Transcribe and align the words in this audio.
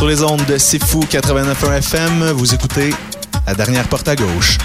Sur 0.00 0.08
les 0.08 0.22
ondes 0.22 0.46
de 0.46 0.56
C'est 0.56 0.82
Fou 0.82 1.00
89.1 1.00 1.76
FM, 1.76 2.30
vous 2.30 2.54
écoutez 2.54 2.94
La 3.46 3.52
dernière 3.52 3.86
porte 3.86 4.08
à 4.08 4.16
gauche. 4.16 4.56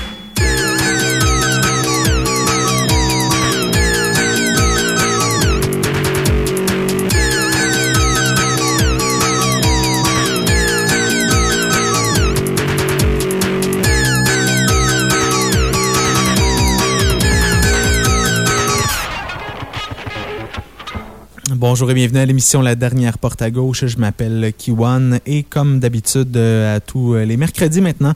Bonjour 21.67 21.89
et 21.89 21.95
bienvenue 21.95 22.19
à 22.19 22.25
l'émission 22.27 22.61
La 22.61 22.75
dernière 22.75 23.17
porte 23.17 23.41
à 23.41 23.49
gauche. 23.49 23.87
Je 23.87 23.97
m'appelle 23.97 24.53
Kiwan 24.55 25.19
et 25.25 25.41
comme 25.41 25.79
d'habitude, 25.79 26.37
euh, 26.37 26.75
à 26.75 26.79
tous 26.79 27.15
euh, 27.15 27.25
les 27.25 27.37
mercredis 27.37 27.81
maintenant, 27.81 28.13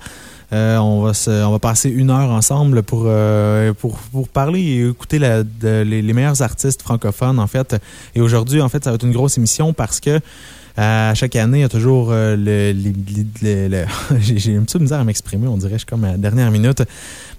euh, 0.54 0.78
on, 0.78 1.02
va 1.02 1.14
on 1.48 1.52
va 1.54 1.58
passer 1.58 1.90
une 1.90 2.12
heure 2.12 2.30
ensemble 2.30 2.84
pour, 2.84 3.10
pour, 3.80 3.98
pour, 4.12 4.28
parler 4.30 4.62
et 4.62 4.88
écouter 4.88 5.18
les, 5.18 5.84
les, 5.84 6.14
meilleurs 6.14 6.44
artistes 6.44 6.84
francophones, 6.84 7.40
en 7.40 7.48
fait. 7.48 7.76
Et 8.14 8.22
aujourd'hui, 8.22 8.62
en 8.62 8.70
fait, 8.70 8.84
ça 8.84 8.92
va 8.92 8.96
être 8.98 9.06
une 9.06 9.14
grosse 9.14 9.40
émission 9.40 9.74
parce 9.74 10.00
que 10.00 10.20
à 10.82 11.14
chaque 11.14 11.36
année, 11.36 11.58
il 11.58 11.62
y 11.62 11.66
a 11.66 11.70
toujours 11.70 12.08
euh, 12.12 12.38
le. 12.38 12.74
J'ai 14.22 14.56
un 14.56 14.62
petit 14.62 14.80
misère 14.80 15.02
à 15.02 15.04
m'exprimer, 15.04 15.46
on 15.46 15.58
dirait, 15.58 15.74
je 15.74 15.80
suis 15.80 15.86
comme 15.86 16.06
à 16.06 16.12
la 16.12 16.18
dernière 16.18 16.50
minute. 16.52 16.84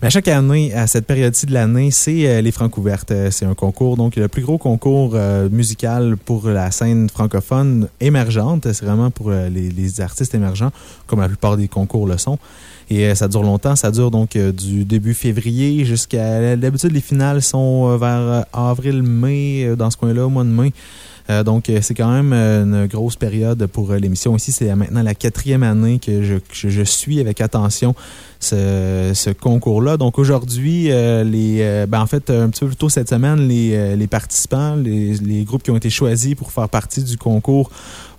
Mais 0.03 0.09
à 0.09 0.11
chaque 0.11 0.29
année, 0.29 0.75
à 0.75 0.87
cette 0.87 1.07
période-ci 1.07 1.47
de 1.47 1.55
l'année, 1.55 1.91
c'est 1.91 2.29
euh, 2.29 2.43
les 2.43 2.53
Francouvertes. 2.53 3.13
Euh, 3.13 3.31
c'est 3.31 3.47
un 3.47 3.55
concours, 3.55 3.97
donc 3.97 4.17
le 4.17 4.29
plus 4.29 4.43
gros 4.43 4.59
concours 4.59 5.17
musical 5.51 6.19
pour 6.19 6.49
la 6.49 6.71
scène 6.71 7.09
francophone 7.09 7.89
émergente. 8.01 8.71
C'est 8.75 8.85
vraiment 8.85 9.11
pour 9.11 9.31
les, 9.31 10.01
artistes 10.03 10.35
émergents, 10.35 10.71
comme 11.07 11.21
la 11.21 11.29
plupart 11.29 11.57
des 11.57 11.69
concours 11.69 12.07
le 12.07 12.19
sont. 12.19 12.39
Et 12.91 13.15
ça 13.15 13.27
dure 13.27 13.43
longtemps. 13.43 13.75
Ça 13.75 13.91
dure 13.91 14.11
donc 14.11 14.37
du 14.37 14.85
début 14.85 15.15
février 15.15 15.87
jusqu'à. 15.87 16.57
D'habitude, 16.57 16.93
les 16.93 17.01
finales 17.01 17.41
sont 17.41 17.97
vers 17.97 18.45
avril-mai, 18.53 19.77
dans 19.79 19.91
ce 19.91 19.97
coin-là, 19.97 20.27
au 20.27 20.31
mois 20.31 20.45
de 20.45 20.51
mai. 20.51 20.73
Euh, 21.29 21.43
donc, 21.45 21.69
euh, 21.69 21.81
c'est 21.83 21.95
quand 21.95 22.11
même 22.11 22.33
euh, 22.33 22.65
une 22.65 22.87
grosse 22.87 23.17
période 23.17 23.67
pour 23.67 23.93
l'émission 23.93 24.37
ici. 24.37 24.53
C'est 24.53 24.75
maintenant 24.75 25.03
la 25.03 25.15
quatrième 25.15 25.63
année 25.63 25.99
que 25.99 26.23
je, 26.23 26.83
suis 26.83 27.21
avec 27.21 27.41
attention 27.41 27.95
ce, 28.39 29.33
concours-là. 29.33 29.97
Donc, 29.97 30.19
aujourd'hui, 30.19 30.85
les, 30.85 31.87
ben, 31.89 32.01
en 32.01 32.07
fait, 32.07 32.31
un 32.31 32.49
petit 32.49 32.61
peu 32.61 32.69
plus 32.69 32.77
tôt 32.77 32.89
cette 32.89 33.09
semaine, 33.09 33.47
les, 33.49 34.07
participants, 34.07 34.77
les, 34.77 35.15
les, 35.15 35.45
groupes 35.45 35.63
qui 35.63 35.71
ont 35.71 35.77
été 35.77 35.91
choisis 35.91 36.35
pour 36.35 36.53
faire 36.53 36.69
partie 36.69 37.03
du 37.03 37.17
concours 37.17 37.71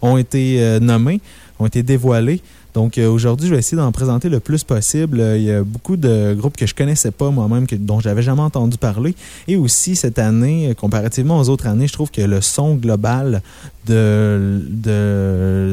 ont 0.01 0.17
été 0.17 0.79
nommés, 0.79 1.21
ont 1.59 1.65
été 1.65 1.83
dévoilés. 1.83 2.41
Donc 2.73 2.97
euh, 2.97 3.09
aujourd'hui, 3.09 3.47
je 3.47 3.53
vais 3.53 3.59
essayer 3.59 3.77
d'en 3.77 3.91
présenter 3.91 4.29
le 4.29 4.39
plus 4.39 4.63
possible. 4.63 5.19
Euh, 5.19 5.37
il 5.37 5.43
y 5.43 5.51
a 5.51 5.63
beaucoup 5.63 5.97
de 5.97 6.33
groupes 6.37 6.55
que 6.55 6.65
je 6.65 6.73
connaissais 6.73 7.11
pas 7.11 7.29
moi-même, 7.29 7.65
dont 7.79 7.99
j'avais 7.99 8.21
jamais 8.21 8.41
entendu 8.41 8.77
parler. 8.77 9.13
Et 9.47 9.57
aussi, 9.57 9.95
cette 9.95 10.19
année, 10.19 10.69
euh, 10.69 10.73
comparativement 10.73 11.39
aux 11.39 11.49
autres 11.49 11.67
années, 11.67 11.87
je 11.87 11.93
trouve 11.93 12.11
que 12.11 12.21
le 12.21 12.39
son 12.39 12.75
global 12.75 13.41
de, 13.87 14.63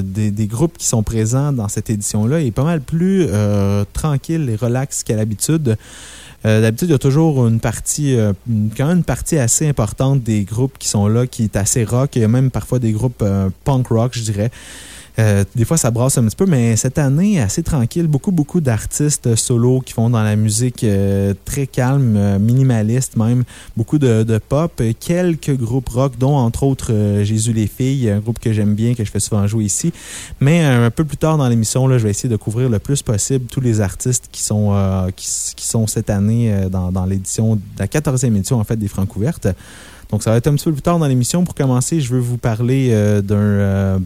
des, 0.03 0.47
groupes 0.47 0.77
qui 0.79 0.87
sont 0.87 1.03
présents 1.03 1.53
dans 1.53 1.69
cette 1.69 1.91
édition-là 1.91 2.41
est 2.41 2.51
pas 2.51 2.65
mal 2.65 2.81
plus 2.81 3.27
tranquille 3.93 4.49
et 4.49 4.57
relax 4.57 5.03
qu'à 5.03 5.15
l'habitude. 5.15 5.77
D'habitude, 6.43 6.89
il 6.89 6.93
y 6.93 6.95
a 6.95 6.99
toujours 6.99 7.47
une 7.47 7.61
partie, 7.61 8.17
quand 8.77 8.87
même 8.87 8.99
une 8.99 9.05
partie 9.05 9.37
assez 9.37 9.69
importante 9.69 10.23
des 10.23 10.45
groupes 10.45 10.79
qui 10.79 10.89
sont 10.89 11.07
là, 11.07 11.27
qui 11.27 11.45
est 11.45 11.57
assez 11.57 11.85
rock. 11.85 12.17
Il 12.17 12.23
y 12.23 12.25
a 12.25 12.29
même 12.29 12.51
parfois 12.51 12.79
des 12.79 12.93
groupes 12.93 13.23
punk 13.65 13.89
rock, 13.89 14.13
je 14.15 14.23
dirais. 14.23 14.51
Euh, 15.19 15.45
des 15.57 15.65
fois, 15.65 15.77
ça 15.77 15.91
brasse 15.91 16.17
un 16.19 16.25
petit 16.25 16.37
peu, 16.37 16.47
mais 16.47 16.77
cette 16.77 16.99
année, 16.99 17.41
assez 17.41 17.63
tranquille. 17.63 18.07
Beaucoup, 18.07 18.31
beaucoup 18.31 18.61
d'artistes 18.61 19.35
solo 19.35 19.81
qui 19.81 19.93
font 19.93 20.11
dans 20.11 20.23
la 20.23 20.37
musique 20.37 20.85
euh, 20.85 21.35
très 21.45 21.67
calme, 21.67 22.15
euh, 22.17 22.39
minimaliste 22.39 23.17
même. 23.17 23.45
Beaucoup 23.77 23.99
de, 23.99 24.23
de, 24.23 24.39
pop. 24.39 24.81
Quelques 25.01 25.57
groupes 25.57 25.89
rock, 25.89 26.13
dont 26.19 26.37
entre 26.37 26.63
autres 26.63 27.23
Jésus 27.23 27.53
les 27.53 27.67
filles, 27.67 28.11
un 28.11 28.21
groupe 28.21 28.39
que 28.39 28.53
j'aime 28.53 28.75
bien, 28.75 28.95
que 28.95 29.05
je 29.05 29.11
fais 29.11 29.21
souvent 29.21 29.47
jouer 29.47 29.65
ici. 29.65 29.93
Mais 30.41 30.61
un 30.61 30.91
peu 30.91 31.05
plus 31.05 31.17
tard 31.17 31.37
dans 31.37 31.49
l'émission, 31.49 31.89
je 31.89 32.05
vais 32.05 32.11
essayer 32.11 32.29
de 32.29 32.37
couvrir 32.37 32.69
le 32.69 32.79
plus 32.79 33.03
possible 33.03 33.47
tous 33.47 33.61
les 33.61 33.81
artistes 33.81 34.29
qui 34.31 34.43
sont, 34.43 34.73
qui, 35.17 35.27
qui, 35.57 35.67
sont 35.67 35.87
cette 35.87 36.11
année 36.11 36.53
dans, 36.71 36.93
dans 36.93 37.05
l'édition, 37.05 37.59
la 37.79 37.87
14e 37.87 38.27
édition 38.37 38.61
en 38.61 38.65
fait 38.65 38.77
des 38.77 38.89
Francouvertes. 38.89 39.49
Donc, 40.11 40.23
ça 40.23 40.31
va 40.31 40.37
être 40.37 40.47
un 40.47 40.55
petit 40.55 40.65
peu 40.65 40.73
plus 40.73 40.83
tard 40.83 40.99
dans 40.99 41.07
l'émission. 41.07 41.45
Pour 41.45 41.55
commencer, 41.55 42.01
je 42.01 42.15
veux 42.15 42.21
vous 42.21 42.39
parler 42.39 42.91
d'un 43.23 44.01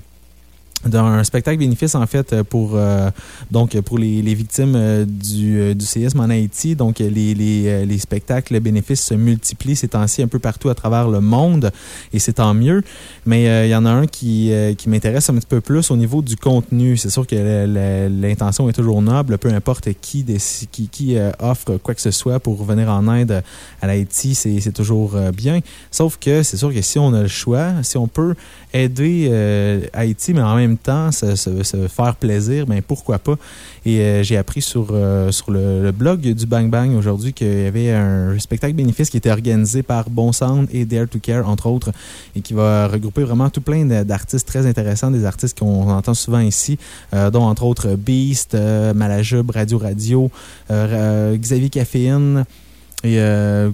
d'un 0.86 1.22
spectacle 1.24 1.58
bénéfice 1.58 1.94
en 1.94 2.06
fait 2.06 2.42
pour 2.42 2.72
euh, 2.74 3.10
donc 3.50 3.80
pour 3.82 3.98
les, 3.98 4.22
les 4.22 4.34
victimes 4.34 4.74
euh, 4.76 5.04
du, 5.06 5.60
euh, 5.60 5.74
du 5.74 5.84
séisme 5.84 6.20
en 6.20 6.28
Haïti. 6.30 6.74
Donc 6.74 6.98
les, 6.98 7.10
les, 7.10 7.86
les 7.86 7.98
spectacles 7.98 8.58
bénéfices 8.60 9.04
se 9.04 9.14
multiplient 9.14 9.76
ces 9.76 9.88
temps-ci 9.88 10.22
un 10.22 10.28
peu 10.28 10.38
partout 10.38 10.68
à 10.68 10.74
travers 10.74 11.08
le 11.08 11.20
monde 11.20 11.70
et 12.12 12.18
c'est 12.18 12.34
tant 12.34 12.54
mieux. 12.54 12.82
Mais 13.26 13.66
il 13.66 13.70
y 13.70 13.74
en 13.74 13.84
a 13.84 13.90
un 13.90 14.06
qui, 14.06 14.52
qui 14.76 14.88
m'intéresse 14.88 15.30
un 15.30 15.34
petit 15.34 15.46
peu 15.46 15.60
plus 15.60 15.90
au 15.90 15.96
niveau 15.96 16.22
du 16.22 16.36
contenu. 16.36 16.96
C'est 16.96 17.10
sûr 17.10 17.26
que 17.26 18.08
l'intention 18.08 18.68
est 18.68 18.72
toujours 18.72 19.02
noble 19.02 19.38
peu 19.38 19.48
importe 19.52 19.88
qui 20.00 20.24
qui, 20.70 20.88
qui 20.88 21.16
offre 21.38 21.76
quoi 21.78 21.94
que 21.94 22.00
ce 22.00 22.10
soit 22.10 22.40
pour 22.40 22.62
venir 22.64 22.88
en 22.90 23.14
aide 23.14 23.42
à 23.80 23.86
l'Haïti 23.86 24.34
c'est 24.34 24.72
toujours 24.72 25.16
bien. 25.34 25.60
Sauf 25.90 26.18
que 26.18 26.42
c'est 26.42 26.56
sûr 26.56 26.72
que 26.72 26.82
si 26.82 26.98
on 26.98 27.12
a 27.14 27.22
le 27.22 27.28
choix 27.28 27.82
si 27.82 27.96
on 27.96 28.08
peut 28.08 28.34
aider 28.72 29.30
Haïti 29.92 30.34
mais 30.34 30.42
en 30.42 30.56
même 30.56 30.76
temps, 30.76 31.10
se, 31.12 31.88
faire 31.88 32.16
plaisir, 32.16 32.64
mais 32.68 32.76
ben, 32.76 32.82
pourquoi 32.86 33.18
pas? 33.18 33.36
Et 33.84 34.00
euh, 34.00 34.22
j'ai 34.22 34.36
appris 34.36 34.62
sur, 34.62 34.88
euh, 34.92 35.32
sur 35.32 35.50
le, 35.50 35.90
blog 35.92 36.20
du 36.20 36.46
Bang 36.46 36.70
Bang 36.70 36.94
aujourd'hui 36.94 37.32
qu'il 37.32 37.62
y 37.62 37.66
avait 37.66 37.90
un 37.90 38.38
spectacle 38.38 38.74
bénéfice 38.74 39.10
qui 39.10 39.16
était 39.16 39.30
organisé 39.30 39.82
par 39.82 40.08
Bon 40.08 40.32
Sound 40.32 40.68
et 40.72 40.84
Dare 40.84 41.08
to 41.08 41.18
Care, 41.18 41.48
entre 41.48 41.66
autres, 41.66 41.90
et 42.36 42.40
qui 42.40 42.54
va 42.54 42.86
regrouper 42.86 43.24
vraiment 43.24 43.50
tout 43.50 43.60
plein 43.60 43.84
d'artistes 44.04 44.46
très 44.46 44.66
intéressants, 44.66 45.10
des 45.10 45.24
artistes 45.24 45.58
qu'on 45.58 45.90
entend 45.90 46.14
souvent 46.14 46.40
ici, 46.40 46.78
euh, 47.12 47.30
dont 47.30 47.42
entre 47.42 47.64
autres 47.64 47.96
Beast, 47.96 48.56
Malajub, 48.94 49.50
Radio 49.50 49.78
Radio, 49.78 50.30
Xavier 50.70 51.70
Caféine. 51.70 52.44
Et 53.04 53.18
euh, 53.18 53.70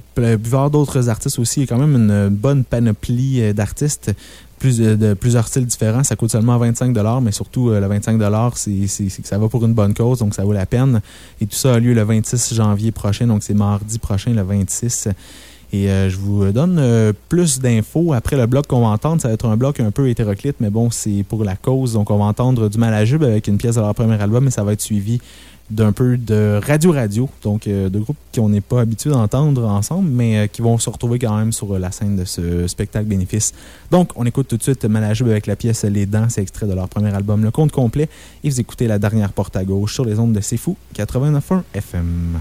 d'autres 0.73 1.11
artistes 1.11 1.39
aussi. 1.39 1.61
Il 1.61 1.65
y 1.65 1.67
a 1.67 1.67
quand 1.67 1.87
même 1.87 1.97
une 1.97 2.29
bonne 2.31 2.65
panoplie 2.65 3.53
d'artistes 3.53 4.13
plus 4.59 4.79
de, 4.79 5.15
plusieurs 5.15 5.47
styles 5.49 5.67
différents. 5.67 6.05
Ça 6.05 6.17
coûte 6.17 6.31
seulement 6.31 6.59
25 6.59 6.97
mais 7.23 7.33
surtout, 7.33 7.71
euh, 7.71 7.81
le 7.81 7.87
25 7.87 8.21
c'est 8.57 9.23
que 9.23 9.29
ça 9.29 9.39
va 9.39 9.49
pour 9.49 9.65
une 9.65 9.75
bonne 9.75 9.95
cause, 9.95 10.19
donc 10.19 10.35
ça 10.35 10.45
vaut 10.45 10.53
la 10.53 10.67
peine. 10.67 11.01
Et 11.41 11.47
tout 11.47 11.57
ça 11.57 11.75
a 11.75 11.79
lieu 11.79 11.95
le 11.95 12.03
26 12.03 12.55
janvier 12.55 12.93
prochain, 12.93 13.27
donc 13.27 13.43
c'est 13.43 13.55
mardi 13.55 13.99
prochain, 13.99 14.33
le 14.33 14.43
26. 14.43 15.09
Et 15.73 15.91
euh, 15.91 16.09
je 16.09 16.17
vous 16.17 16.51
donne 16.51 16.79
euh, 16.79 17.13
plus 17.29 17.61
d'infos. 17.61 18.13
Après 18.15 18.37
le 18.37 18.47
bloc 18.47 18.67
qu'on 18.67 18.81
va 18.81 18.89
entendre, 18.89 19.21
ça 19.21 19.29
va 19.29 19.35
être 19.35 19.47
un 19.47 19.57
bloc 19.57 19.81
un 19.81 19.91
peu 19.91 20.09
hétéroclite, 20.09 20.57
mais 20.61 20.71
bon, 20.71 20.91
c'est 20.91 21.25
pour 21.29 21.45
la 21.45 21.57
cause. 21.57 21.93
Donc, 21.93 22.11
on 22.11 22.19
va 22.19 22.25
entendre 22.25 22.69
du 22.69 22.79
Malajube 22.79 23.23
avec 23.23 23.49
une 23.49 23.59
pièce 23.59 23.75
de 23.75 23.81
leur 23.81 23.95
premier 23.95 24.21
album, 24.21 24.45
mais 24.45 24.51
ça 24.51 24.65
va 24.65 24.73
être 24.73 24.81
suivi 24.81 25.21
d'un 25.71 25.93
peu 25.93 26.17
de 26.17 26.61
radio-radio, 26.65 27.29
donc 27.43 27.67
euh, 27.67 27.89
de 27.89 27.99
groupes 27.99 28.17
qu'on 28.35 28.49
n'est 28.49 28.61
pas 28.61 28.81
habitué 28.81 29.11
d'entendre 29.11 29.65
ensemble, 29.67 30.09
mais 30.09 30.39
euh, 30.39 30.47
qui 30.47 30.63
vont 30.63 30.79
se 30.79 30.89
retrouver 30.89 31.19
quand 31.19 31.37
même 31.37 31.53
sur 31.53 31.79
la 31.79 31.91
scène 31.91 32.17
de 32.17 32.25
ce 32.25 32.67
spectacle 32.67 33.07
bénéfice. 33.07 33.53
Donc, 33.91 34.11
on 34.17 34.25
écoute 34.25 34.49
tout 34.49 34.57
de 34.57 34.63
suite 34.63 34.85
Malajube 34.85 35.29
avec 35.29 35.47
la 35.47 35.57
pièce 35.57 35.85
Les 35.85 36.07
Dents, 36.07 36.29
c'est 36.29 36.43
extrait 36.43 36.67
de 36.67 36.73
leur 36.73 36.89
premier 36.89 37.15
album, 37.15 37.45
Le 37.45 37.51
Compte 37.51 37.73
complet, 37.73 38.09
et 38.45 38.51
vous 38.51 38.61
écoutez 38.61 38.87
la 38.87 38.99
dernière 38.99 39.33
porte 39.33 39.57
à 39.57 39.65
gauche 39.65 39.95
sur 39.95 40.05
les 40.05 40.19
ondes 40.19 40.33
de 40.33 40.41
C'est 40.41 40.57
Fou, 40.57 40.77
89.1 40.95 41.63
FM. 41.75 42.39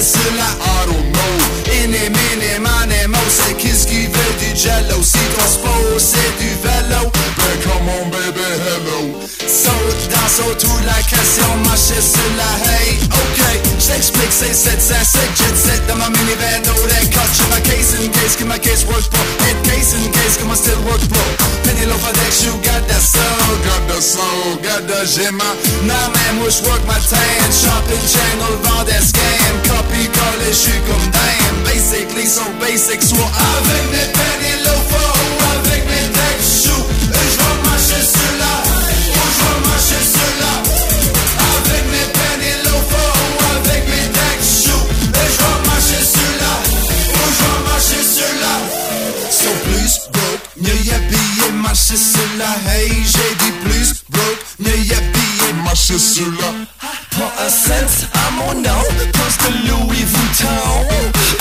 Ou 0.00 0.02
marcher 0.02 0.02
sur 0.02 0.32
la 0.36 0.48
I 0.64 0.86
don't 0.86 1.12
know. 1.12 1.34
Iné, 1.84 2.08
miné, 2.08 2.58
mané, 2.58 3.06
mo, 3.06 3.18
c'est 3.28 3.54
qu'est-ce 3.56 3.86
qui 3.86 4.06
veut 4.06 4.34
du 4.40 4.56
jello? 4.56 5.02
Si 5.02 5.18
ton 5.18 5.46
sport 5.46 5.70
come 7.62 7.88
on 7.88 8.10
baby, 8.10 8.40
hello. 8.40 9.00
La 12.36 12.69
Ok, 13.90 13.96
j't'explique, 13.96 14.30
c'est 14.30 14.54
7, 14.54 14.80
7, 14.80 14.96
7, 15.04 15.20
jet 15.36 15.56
set 15.56 15.86
dans 15.86 15.96
ma 15.96 16.08
minivan, 16.10 16.62
no 16.66 16.74
that 16.86 17.10
cut 17.10 17.26
to 17.36 17.44
my 17.50 17.60
case 17.62 17.94
in 17.98 18.10
case 18.10 18.36
que 18.36 18.44
my 18.44 18.58
case 18.58 18.84
works 18.86 19.08
pour. 19.08 19.20
In 19.50 19.56
case 19.62 19.94
in 19.94 20.10
case 20.12 20.36
que 20.36 20.44
my 20.44 20.54
still 20.54 20.78
work 20.86 21.00
pour. 21.08 21.26
Penny 21.64 21.86
loaf 21.86 22.02
of 22.06 22.14
that 22.14 22.32
shoe, 22.32 22.54
got 22.62 22.86
that 22.86 23.02
soul, 23.02 23.56
got 23.66 23.82
that 23.88 24.02
soul, 24.02 24.56
got 24.62 24.86
that 24.86 25.06
gemma. 25.06 25.44
Nah 25.86 26.08
man, 26.08 26.44
wish 26.44 26.62
work 26.62 26.82
my 26.86 26.98
tan, 26.98 27.50
shopping 27.50 28.04
channel, 28.06 28.54
vend 28.62 28.84
des 28.84 29.02
scam, 29.10 29.54
copy 29.66 30.06
coller, 30.14 30.52
j'suis 30.52 30.80
comme 30.86 31.10
damn. 31.10 31.56
Basically, 31.64 32.26
so 32.26 32.42
basic, 32.60 33.02
soit 33.02 33.30
avec 33.58 33.82
mes 33.90 34.08
penny 34.14 34.62
loaf 34.64 34.89
marcher 51.90 51.96
sur 51.96 52.38
la. 52.38 52.72
Hey, 52.72 52.88
j'ai 53.04 53.34
dit 53.44 53.52
plus 53.64 54.04
broke, 54.10 54.44
mieux 54.58 54.76
y 54.76 54.92
habillé, 54.92 55.52
marcher 55.64 55.98
sur 55.98 56.26
la. 56.26 56.52
Pas 57.18 57.32
un 57.44 57.48
cent 57.48 58.06
à 58.14 58.30
mon 58.32 58.60
nom, 58.60 58.84
plus 58.96 59.36
de 59.44 59.68
Louis 59.68 60.04
Vuitton. 60.04 60.86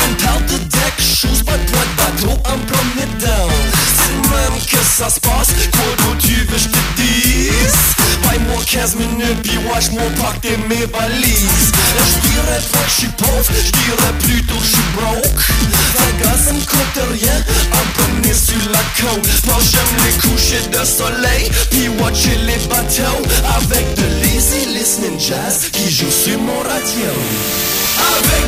Une 0.08 0.16
paire 0.16 0.42
de 0.42 0.58
deck 0.58 0.94
shoes, 0.98 1.44
pas 1.46 1.58
de 1.58 1.66
de 1.66 1.96
bateau, 1.98 2.42
un 2.46 2.58
premier 2.58 3.08
down. 3.20 3.52
C'est 3.96 4.30
même 4.30 4.60
que 4.66 4.84
ça 4.84 5.10
se 5.10 5.20
passe, 5.20 5.50
quoi 5.72 6.06
d'autre 6.06 6.18
tu 6.20 6.36
veux 6.46 6.58
je 6.58 6.68
te 6.68 7.02
dise? 7.02 8.00
Paye-moi 8.24 8.62
15 8.66 8.96
minutes, 8.96 9.42
puis 9.44 9.58
watch 9.70 9.92
mon 9.92 10.10
parc 10.22 10.44
et 10.46 10.58
mes 10.68 10.86
valises. 10.86 11.72
Je 11.98 12.28
dirais 12.28 12.62
pas 12.72 12.80
que 12.80 12.90
je 12.90 12.96
suis 12.96 13.08
pauvre, 13.08 13.46
je 13.50 13.72
dirais 13.72 14.14
plutôt 14.20 14.56
que 14.56 14.64
je 14.64 14.70
suis 14.70 14.90
broke. 14.96 15.26
Un 16.00 16.24
gars, 16.24 16.38
ça 16.38 16.54
me 16.54 16.60
coûte 16.60 17.00
rien, 17.12 17.38
un 17.72 17.99
sur 18.34 18.62
la 18.72 18.84
côte. 19.00 19.28
Moi 19.46 19.58
j'aime 19.72 19.94
les 20.06 20.30
couchers 20.30 20.68
de 20.70 20.86
soleil, 20.86 21.50
puis 21.72 21.90
watcher 22.00 22.38
les 22.46 22.60
bateaux. 22.68 23.22
Avec 23.58 23.94
de 23.96 24.06
l'easy 24.22 24.66
listening 24.78 25.20
jazz 25.20 25.70
qui 25.72 25.90
joue 25.90 26.12
sur 26.12 26.40
mon 26.40 26.60
radio. 26.60 27.12
Avec 27.98 28.40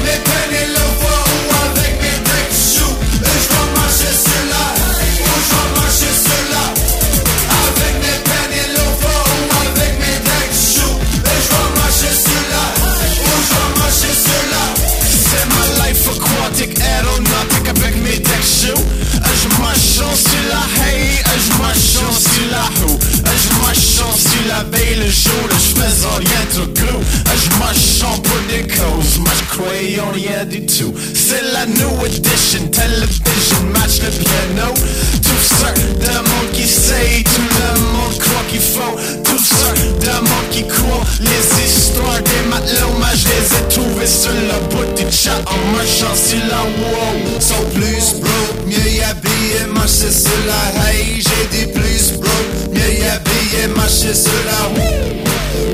tout. 30.65 30.93
C'est 31.13 31.53
la 31.53 31.65
new 31.65 32.05
edition, 32.05 32.67
television, 32.71 33.61
match 33.73 34.01
le 34.01 34.09
piano. 34.09 34.73
Tout 35.21 35.55
ça 35.55 35.73
monde 36.21 36.51
qui 36.53 36.67
sait, 36.67 37.23
tout 37.23 37.41
le 37.41 37.79
monde 37.79 38.17
croit 38.19 38.43
qu'il 38.49 38.59
faut. 38.59 38.97
Tout 39.23 39.43
ça 39.43 39.71
monde 40.19 40.49
qui 40.51 40.63
croit 40.67 41.05
les 41.19 41.65
histoires 41.65 42.21
des 42.21 42.49
matelots. 42.49 42.97
Je 43.13 43.27
les 43.27 43.45
ai 43.57 43.67
trouvés 43.69 44.07
sur 44.07 44.31
le 44.31 44.57
bout 44.69 44.95
du 44.95 45.05
chat 45.11 45.41
en 45.45 45.75
marchant 45.75 46.15
sur 46.15 46.39
la 46.49 46.63
wow. 46.63 47.39
Sont 47.39 47.65
plus 47.73 48.19
broke, 48.19 48.65
mieux 48.67 48.89
y 48.89 49.01
habillé, 49.01 49.65
marcher 49.73 50.11
sur 50.11 50.31
la 50.47 50.83
hay. 50.83 51.21
J'ai 51.21 51.57
dit 51.57 51.71
plus 51.71 52.13
broke, 52.19 52.73
mieux 52.73 52.93
y 52.93 53.03
habillé, 53.03 53.67
marcher 53.75 54.13
sur 54.13 54.31
la. 54.45 54.69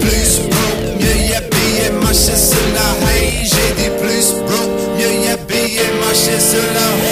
Plus 0.01 0.39
broke, 0.50 1.00
mieux 1.00 1.27
y 1.27 1.34
habillé, 1.34 1.91
marcher 2.01 2.36
sur 2.36 2.65
la 2.74 2.97
marcher 6.54 7.07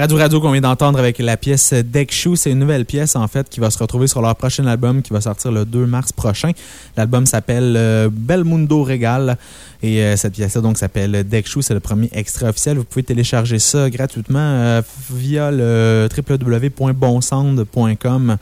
Radio 0.00 0.16
Radio 0.16 0.40
qu'on 0.40 0.52
vient 0.52 0.62
d'entendre 0.62 0.98
avec 0.98 1.18
la 1.18 1.36
pièce 1.36 1.74
Deck 1.74 2.10
Shoe, 2.10 2.34
c'est 2.34 2.50
une 2.50 2.60
nouvelle 2.60 2.86
pièce 2.86 3.16
en 3.16 3.28
fait 3.28 3.50
qui 3.50 3.60
va 3.60 3.68
se 3.68 3.76
retrouver 3.76 4.06
sur 4.06 4.22
leur 4.22 4.34
prochain 4.34 4.66
album 4.66 5.02
qui 5.02 5.12
va 5.12 5.20
sortir 5.20 5.52
le 5.52 5.66
2 5.66 5.84
mars 5.84 6.10
prochain. 6.10 6.52
L'album 6.96 7.26
s'appelle 7.26 7.74
euh, 7.76 8.08
Belmundo 8.10 8.82
Regal 8.82 9.36
et 9.82 10.02
euh, 10.02 10.16
cette 10.16 10.32
pièce-là 10.32 10.62
donc 10.62 10.78
s'appelle 10.78 11.28
Deck 11.28 11.46
Shoe, 11.46 11.60
c'est 11.60 11.74
le 11.74 11.80
premier 11.80 12.08
extrait 12.12 12.48
officiel. 12.48 12.78
Vous 12.78 12.84
pouvez 12.84 13.02
télécharger 13.02 13.58
ça 13.58 13.90
gratuitement 13.90 14.38
euh, 14.38 14.80
via 15.10 15.50
le 15.50 16.08
www.bonsound.com. 16.16 18.38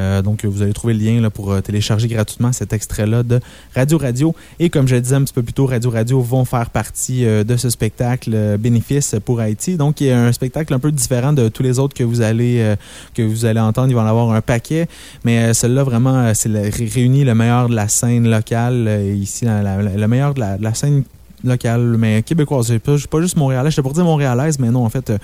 Euh, 0.00 0.22
donc, 0.22 0.44
vous 0.44 0.62
allez 0.62 0.72
trouver 0.72 0.94
le 0.94 1.00
lien 1.04 1.20
là, 1.20 1.30
pour 1.30 1.52
euh, 1.52 1.60
télécharger 1.60 2.08
gratuitement 2.08 2.52
cet 2.52 2.72
extrait-là 2.72 3.22
de 3.22 3.40
Radio 3.74 3.96
Radio. 3.98 4.34
Et 4.58 4.68
comme 4.70 4.88
je 4.88 4.96
disais 4.96 5.14
un 5.14 5.22
petit 5.22 5.32
peu 5.34 5.42
plus 5.42 5.52
tôt, 5.52 5.66
Radio 5.66 5.90
Radio 5.90 6.20
vont 6.20 6.44
faire 6.44 6.70
partie 6.70 7.24
euh, 7.24 7.44
de 7.44 7.56
ce 7.56 7.70
spectacle 7.70 8.30
euh, 8.34 8.56
bénéfice 8.56 9.14
pour 9.24 9.40
Haïti. 9.40 9.76
Donc, 9.76 10.00
il 10.00 10.08
y 10.08 10.10
a 10.10 10.20
un 10.20 10.32
spectacle 10.32 10.74
un 10.74 10.78
peu 10.80 10.90
différent 10.90 11.32
de 11.32 11.48
tous 11.48 11.62
les 11.62 11.78
autres 11.78 11.94
que 11.94 12.02
vous 12.04 12.20
allez, 12.22 12.74
que 13.14 13.22
vous 13.22 13.44
allez 13.44 13.60
entendre. 13.60 13.88
Il 13.90 13.94
va 13.94 14.02
en 14.02 14.06
avoir 14.06 14.30
un 14.32 14.40
paquet. 14.40 14.88
Mais 15.24 15.54
celui-là, 15.54 15.84
vraiment, 15.84 16.32
c'est 16.34 16.48
le- 16.48 16.60
ré- 16.62 16.90
réunit 16.92 17.24
le 17.24 17.34
meilleur 17.34 17.68
de 17.68 17.74
la 17.74 17.88
scène 17.88 18.28
locale 18.28 18.88
ici, 19.16 19.44
la- 19.44 19.62
la- 19.62 19.82
le 19.82 20.08
meilleur 20.08 20.34
de 20.34 20.40
la, 20.40 20.58
de 20.58 20.62
la 20.64 20.74
scène 20.74 21.04
locale, 21.44 21.96
mais 21.98 22.22
québécoise. 22.22 22.72
Pas, 22.82 22.96
pas 23.10 23.20
juste 23.20 23.36
montréalais. 23.36 23.70
J'étais 23.70 23.82
pour 23.82 23.92
dire 23.92 24.04
montréalaise, 24.04 24.58
mais 24.58 24.70
non, 24.70 24.84
en 24.84 24.90
fait, 24.90 25.10
euh, 25.10 25.18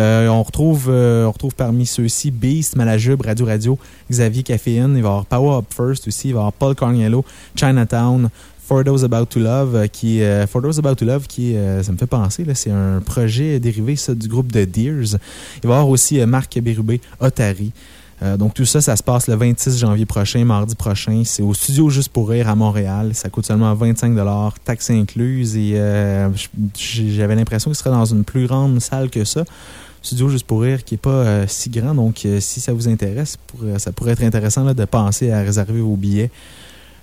euh, 0.00 0.28
on, 0.28 0.42
retrouve, 0.42 0.86
euh, 0.88 1.26
on 1.26 1.32
retrouve 1.32 1.54
parmi 1.54 1.86
ceux-ci 1.86 2.30
Beast, 2.30 2.76
Malajube, 2.76 3.22
Radio 3.22 3.46
Radio, 3.46 3.78
Xavier 4.10 4.42
Caféine. 4.42 4.94
Il 4.96 5.02
va 5.02 5.08
y 5.08 5.12
avoir 5.12 5.26
Power 5.26 5.58
Up 5.58 5.64
First 5.74 6.08
aussi. 6.08 6.28
Il 6.28 6.34
va 6.34 6.38
y 6.38 6.40
avoir 6.40 6.52
Paul 6.52 6.74
Carniello, 6.74 7.24
Chinatown. 7.56 8.28
For 8.72 8.84
Those 8.84 9.04
About 9.04 9.26
to 9.26 9.40
Love, 9.40 9.74
euh, 9.74 9.86
qui 9.86 10.22
euh, 10.22 10.46
For 10.46 10.62
Those 10.62 10.78
About 10.78 10.94
to 10.94 11.04
Love, 11.04 11.26
qui 11.26 11.56
euh, 11.56 11.82
ça 11.82 11.92
me 11.92 11.98
fait 11.98 12.06
penser, 12.06 12.46
c'est 12.54 12.70
un 12.70 13.00
projet 13.04 13.58
dérivé 13.58 13.96
ça, 13.96 14.14
du 14.14 14.28
groupe 14.28 14.52
de 14.52 14.64
Deers. 14.64 15.18
Il 15.62 15.68
va 15.68 15.74
y 15.74 15.76
avoir 15.76 15.88
aussi 15.88 16.20
euh, 16.20 16.26
Marc 16.26 16.58
Bérubé, 16.60 17.00
Otari. 17.20 17.72
Euh, 18.22 18.36
donc 18.36 18.54
tout 18.54 18.64
ça, 18.64 18.80
ça 18.80 18.96
se 18.96 19.02
passe 19.02 19.26
le 19.26 19.34
26 19.34 19.78
janvier 19.78 20.06
prochain, 20.06 20.44
mardi 20.44 20.74
prochain. 20.74 21.22
C'est 21.24 21.42
au 21.42 21.54
Studio 21.54 21.90
Juste 21.90 22.10
pour 22.10 22.28
Rire 22.28 22.48
à 22.48 22.54
Montréal. 22.54 23.14
Ça 23.14 23.30
coûte 23.30 23.46
seulement 23.46 23.74
25 23.74 24.16
taxes 24.64 24.90
incluses. 24.90 25.56
Et 25.56 25.72
euh, 25.74 26.28
j'avais 26.76 27.34
l'impression 27.34 27.70
qu'il 27.70 27.78
serait 27.78 27.90
dans 27.90 28.04
une 28.04 28.24
plus 28.24 28.46
grande 28.46 28.80
salle 28.80 29.10
que 29.10 29.24
ça. 29.24 29.44
Studio 30.02 30.28
Juste 30.28 30.46
pour 30.46 30.62
Rire 30.62 30.84
qui 30.84 30.94
n'est 30.94 30.98
pas 30.98 31.10
euh, 31.10 31.44
si 31.48 31.70
grand. 31.70 31.94
Donc 31.94 32.26
si 32.40 32.60
ça 32.60 32.72
vous 32.72 32.88
intéresse, 32.88 33.38
ça 33.78 33.92
pourrait 33.92 34.12
être 34.12 34.22
intéressant 34.22 34.72
de 34.72 34.84
penser 34.84 35.32
à 35.32 35.40
réserver 35.40 35.80
vos 35.80 35.96
billets 35.96 36.30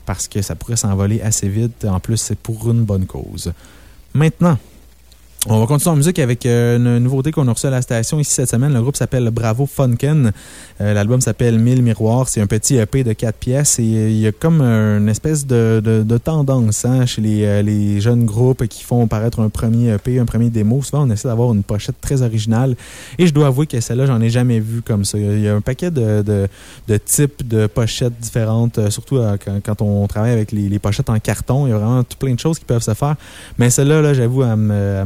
parce 0.05 0.27
que 0.27 0.41
ça 0.41 0.55
pourrait 0.55 0.77
s'envoler 0.77 1.21
assez 1.21 1.49
vite. 1.49 1.85
En 1.85 1.99
plus, 1.99 2.17
c'est 2.17 2.37
pour 2.37 2.71
une 2.71 2.83
bonne 2.83 3.05
cause. 3.05 3.51
Maintenant, 4.13 4.57
on 5.47 5.57
va 5.57 5.67
continuer 5.67 5.93
en 5.93 5.95
musique 5.95 6.19
avec 6.19 6.45
euh, 6.45 6.75
une 6.75 6.97
nouveauté 7.01 7.31
qu'on 7.31 7.47
a 7.47 7.53
reçue 7.53 7.67
à 7.67 7.69
la 7.69 7.81
station 7.81 8.19
ici 8.19 8.33
cette 8.33 8.49
semaine. 8.49 8.73
Le 8.73 8.81
groupe 8.81 8.97
s'appelle 8.97 9.29
Bravo 9.29 9.65
Funken. 9.65 10.33
Euh, 10.81 10.93
L'album 10.93 11.21
s'appelle 11.21 11.57
Mille 11.59 11.81
Miroirs. 11.81 12.27
C'est 12.27 12.41
un 12.41 12.45
petit 12.45 12.75
EP 12.75 13.05
de 13.05 13.13
quatre 13.13 13.37
pièces 13.37 13.79
et 13.79 13.83
euh, 13.83 14.09
il 14.09 14.17
y 14.17 14.27
a 14.27 14.33
comme 14.33 14.61
une 14.61 15.07
espèce 15.07 15.47
de, 15.47 15.81
de- 15.81 16.17
tendance 16.17 16.83
hein, 16.83 17.05
chez 17.05 17.21
les, 17.21 17.63
les 17.63 18.01
jeunes 18.01 18.25
groupes 18.25 18.67
qui 18.67 18.83
font 18.83 19.07
paraître 19.07 19.39
un 19.39 19.47
premier 19.47 19.93
EP, 19.93 20.19
un 20.19 20.25
premier 20.25 20.49
démo. 20.49 20.81
Souvent, 20.83 21.07
on 21.07 21.09
essaie 21.09 21.29
d'avoir 21.29 21.53
une 21.53 21.63
pochette 21.63 22.01
très 22.01 22.21
originale 22.21 22.75
et 23.17 23.25
je 23.25 23.33
dois 23.33 23.47
avouer 23.47 23.65
que 23.65 23.79
celle-là, 23.79 24.07
j'en 24.07 24.19
ai 24.19 24.29
jamais 24.29 24.59
vu 24.59 24.81
comme 24.81 25.05
ça. 25.05 25.17
Il 25.17 25.39
y 25.39 25.47
a- 25.47 25.55
un 25.55 25.61
paquet 25.61 25.89
de, 25.89 26.21
de, 26.21 26.97
types 26.97 27.47
de 27.47 27.65
pochettes 27.67 28.19
différentes, 28.19 28.89
surtout 28.89 29.21
quand, 29.65 29.81
on 29.81 30.05
travaille 30.07 30.31
avec 30.33 30.51
les, 30.51 30.79
pochettes 30.79 31.09
en 31.09 31.19
carton. 31.19 31.65
Il 31.65 31.69
y 31.69 31.73
a 31.73 31.77
vraiment 31.77 32.03
tout 32.03 32.17
plein 32.17 32.33
de 32.33 32.39
choses 32.39 32.59
qui 32.59 32.65
peuvent 32.65 32.83
se 32.83 32.93
faire. 32.93 33.15
Mais 33.57 33.69
celle-là, 33.69 34.01
là, 34.01 34.13
j'avoue, 34.13 34.43
elle 34.43 34.57
me, 34.57 34.97
elle 35.01 35.05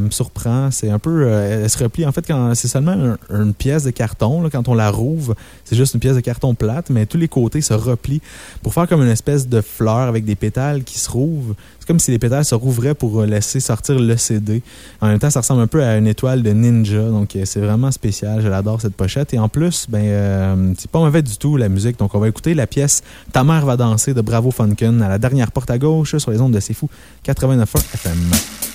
C'est 0.71 0.89
un 0.89 0.99
peu. 0.99 1.27
elle 1.27 1.69
se 1.69 1.81
replie. 1.81 2.05
En 2.05 2.11
fait, 2.11 2.25
quand 2.25 2.53
c'est 2.55 2.67
seulement 2.67 3.15
une 3.29 3.53
pièce 3.53 3.83
de 3.83 3.91
carton, 3.91 4.49
quand 4.51 4.67
on 4.67 4.73
la 4.73 4.89
rouvre, 4.89 5.35
c'est 5.63 5.75
juste 5.75 5.93
une 5.93 5.99
pièce 5.99 6.15
de 6.15 6.21
carton 6.21 6.55
plate, 6.55 6.89
mais 6.89 7.05
tous 7.05 7.17
les 7.17 7.27
côtés 7.27 7.61
se 7.61 7.73
replient 7.73 8.21
pour 8.61 8.73
faire 8.73 8.87
comme 8.87 9.01
une 9.01 9.09
espèce 9.09 9.47
de 9.47 9.61
fleur 9.61 10.07
avec 10.07 10.25
des 10.25 10.35
pétales 10.35 10.83
qui 10.83 10.99
se 10.99 11.09
rouvrent. 11.09 11.55
C'est 11.79 11.87
comme 11.87 11.99
si 11.99 12.11
les 12.11 12.19
pétales 12.19 12.45
se 12.45 12.55
rouvraient 12.55 12.95
pour 12.95 13.23
laisser 13.23 13.59
sortir 13.59 13.99
le 13.99 14.15
CD. 14.15 14.61
En 15.01 15.07
même 15.07 15.19
temps, 15.19 15.29
ça 15.29 15.41
ressemble 15.41 15.61
un 15.61 15.67
peu 15.67 15.83
à 15.83 15.97
une 15.97 16.07
étoile 16.07 16.41
de 16.41 16.51
ninja. 16.51 17.09
Donc, 17.09 17.37
c'est 17.43 17.59
vraiment 17.59 17.91
spécial. 17.91 18.41
Je 18.41 18.47
l'adore, 18.47 18.79
cette 18.79 18.95
pochette. 18.95 19.33
Et 19.33 19.39
en 19.39 19.49
plus, 19.49 19.87
ben, 19.89 20.75
c'est 20.77 20.89
pas 20.89 20.99
mauvais 20.99 21.21
du 21.21 21.37
tout, 21.37 21.57
la 21.57 21.67
musique. 21.67 21.99
Donc, 21.99 22.15
on 22.15 22.19
va 22.19 22.29
écouter 22.29 22.53
la 22.53 22.67
pièce 22.67 23.03
Ta 23.31 23.43
mère 23.43 23.65
va 23.65 23.77
danser 23.77 24.13
de 24.13 24.21
Bravo 24.21 24.51
Funken 24.51 25.01
à 25.01 25.09
la 25.09 25.17
dernière 25.17 25.51
porte 25.51 25.69
à 25.69 25.77
gauche 25.77 26.17
sur 26.17 26.31
les 26.31 26.41
ondes 26.41 26.53
de 26.53 26.59
C'est 26.59 26.73
Fou 26.73 26.89
89.1 27.25 27.77
FM. 27.93 28.72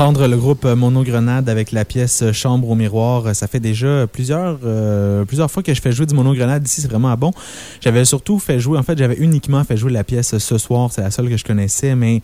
D'entendre 0.00 0.26
le 0.28 0.36
groupe 0.38 0.64
Monogrenade 0.64 1.50
avec 1.50 1.72
la 1.72 1.84
pièce 1.84 2.32
Chambre 2.32 2.70
au 2.70 2.74
miroir. 2.74 3.36
Ça 3.36 3.46
fait 3.46 3.60
déjà 3.60 4.06
plusieurs, 4.06 4.58
euh, 4.64 5.26
plusieurs 5.26 5.50
fois 5.50 5.62
que 5.62 5.74
je 5.74 5.80
fais 5.82 5.92
jouer 5.92 6.06
du 6.06 6.14
Monogrenade 6.14 6.66
ici. 6.66 6.80
C'est 6.80 6.88
vraiment 6.88 7.14
bon. 7.18 7.32
J'avais 7.82 8.06
surtout 8.06 8.38
fait 8.38 8.58
jouer, 8.58 8.78
en 8.78 8.82
fait, 8.82 8.96
j'avais 8.96 9.16
uniquement 9.16 9.62
fait 9.62 9.76
jouer 9.76 9.92
la 9.92 10.02
pièce 10.02 10.38
ce 10.38 10.56
soir. 10.56 10.88
C'est 10.90 11.02
la 11.02 11.10
seule 11.10 11.28
que 11.28 11.36
je 11.36 11.44
connaissais, 11.44 11.94
mais 11.96 12.22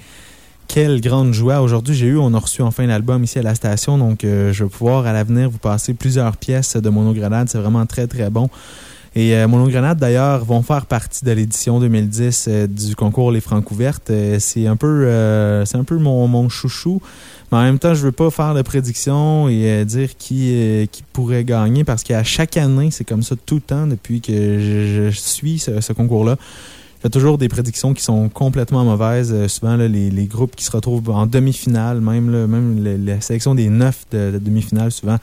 quelle 0.69 1.03
grande 1.03 1.35
joie. 1.35 1.61
Aujourd'hui, 1.61 1.95
j'ai 1.95 2.07
eu, 2.07 2.17
on 2.17 2.33
a 2.33 2.39
reçu 2.39 2.63
enfin 2.63 2.87
l'album 2.87 3.23
ici 3.23 3.39
à 3.39 3.43
la 3.43 3.55
station, 3.55 3.99
donc 3.99 4.25
euh, 4.25 4.55
je 4.55 4.65
vais 4.65 4.71
pouvoir 4.71 5.05
à 5.05 5.13
l'avenir 5.13 5.51
vous 5.51 5.59
passer 5.59 5.93
plusieurs 5.93 6.39
pièces 6.39 6.79
de 6.79 6.89
Monogrenade. 6.89 7.51
C'est 7.51 7.59
vraiment 7.59 7.85
très, 7.85 8.07
très 8.07 8.31
bon. 8.31 8.49
Et 9.17 9.35
euh, 9.35 9.49
Monogrenade, 9.49 9.99
d'ailleurs, 9.99 10.45
vont 10.45 10.61
faire 10.61 10.85
partie 10.85 11.25
de 11.25 11.33
l'édition 11.33 11.81
2010 11.81 12.49
euh, 12.49 12.67
du 12.67 12.95
concours 12.95 13.33
Les 13.33 13.41
Francs 13.41 13.71
ouvertes. 13.71 14.11
Euh, 14.11 14.37
c'est 14.39 14.67
un 14.67 14.77
peu, 14.77 15.09
c'est 15.65 15.79
un 15.79 15.85
peu 15.85 15.97
mon, 15.97 16.49
chouchou. 16.51 17.01
Mais 17.51 17.57
en 17.57 17.63
même 17.63 17.79
temps, 17.79 17.95
je 17.95 18.03
veux 18.03 18.13
pas 18.13 18.31
faire 18.31 18.53
de 18.53 18.61
prédiction 18.61 19.49
et 19.49 19.87
dire 19.87 20.19
qui, 20.19 20.87
qui 20.93 21.03
pourrait 21.15 21.45
gagner 21.45 21.83
parce 21.83 22.03
qu'à 22.03 22.25
chaque 22.25 22.59
année, 22.59 22.91
c'est 22.91 23.05
comme 23.05 23.23
ça 23.23 23.37
tout 23.47 23.55
le 23.55 23.61
temps 23.63 23.87
depuis 23.87 24.21
que 24.21 24.33
je, 24.33 25.11
suis 25.11 25.59
ce, 25.59 25.93
concours-là 25.93 26.37
je 26.97 27.03
fais 27.03 27.11
toujours 27.11 27.39
des 27.39 27.49
prédictions 27.49 27.95
qui 27.95 28.03
sont 28.03 28.29
complètement 28.29 28.85
mauvaises. 28.85 29.47
souvent, 29.47 29.77
là, 29.77 29.87
les, 29.87 30.27
groupes 30.27 30.57
qui 30.57 30.65
se 30.65 30.71
retrouvent 30.71 31.09
en 31.11 31.27
demi-finale, 31.27 32.01
même, 32.01 32.47
même 32.47 33.05
la 33.05 33.21
sélection 33.21 33.55
des 33.55 33.69
neuf 33.69 34.07
de, 34.11 34.33
de 34.33 34.39
demi-finale, 34.39 34.91
souvent, 34.91 35.19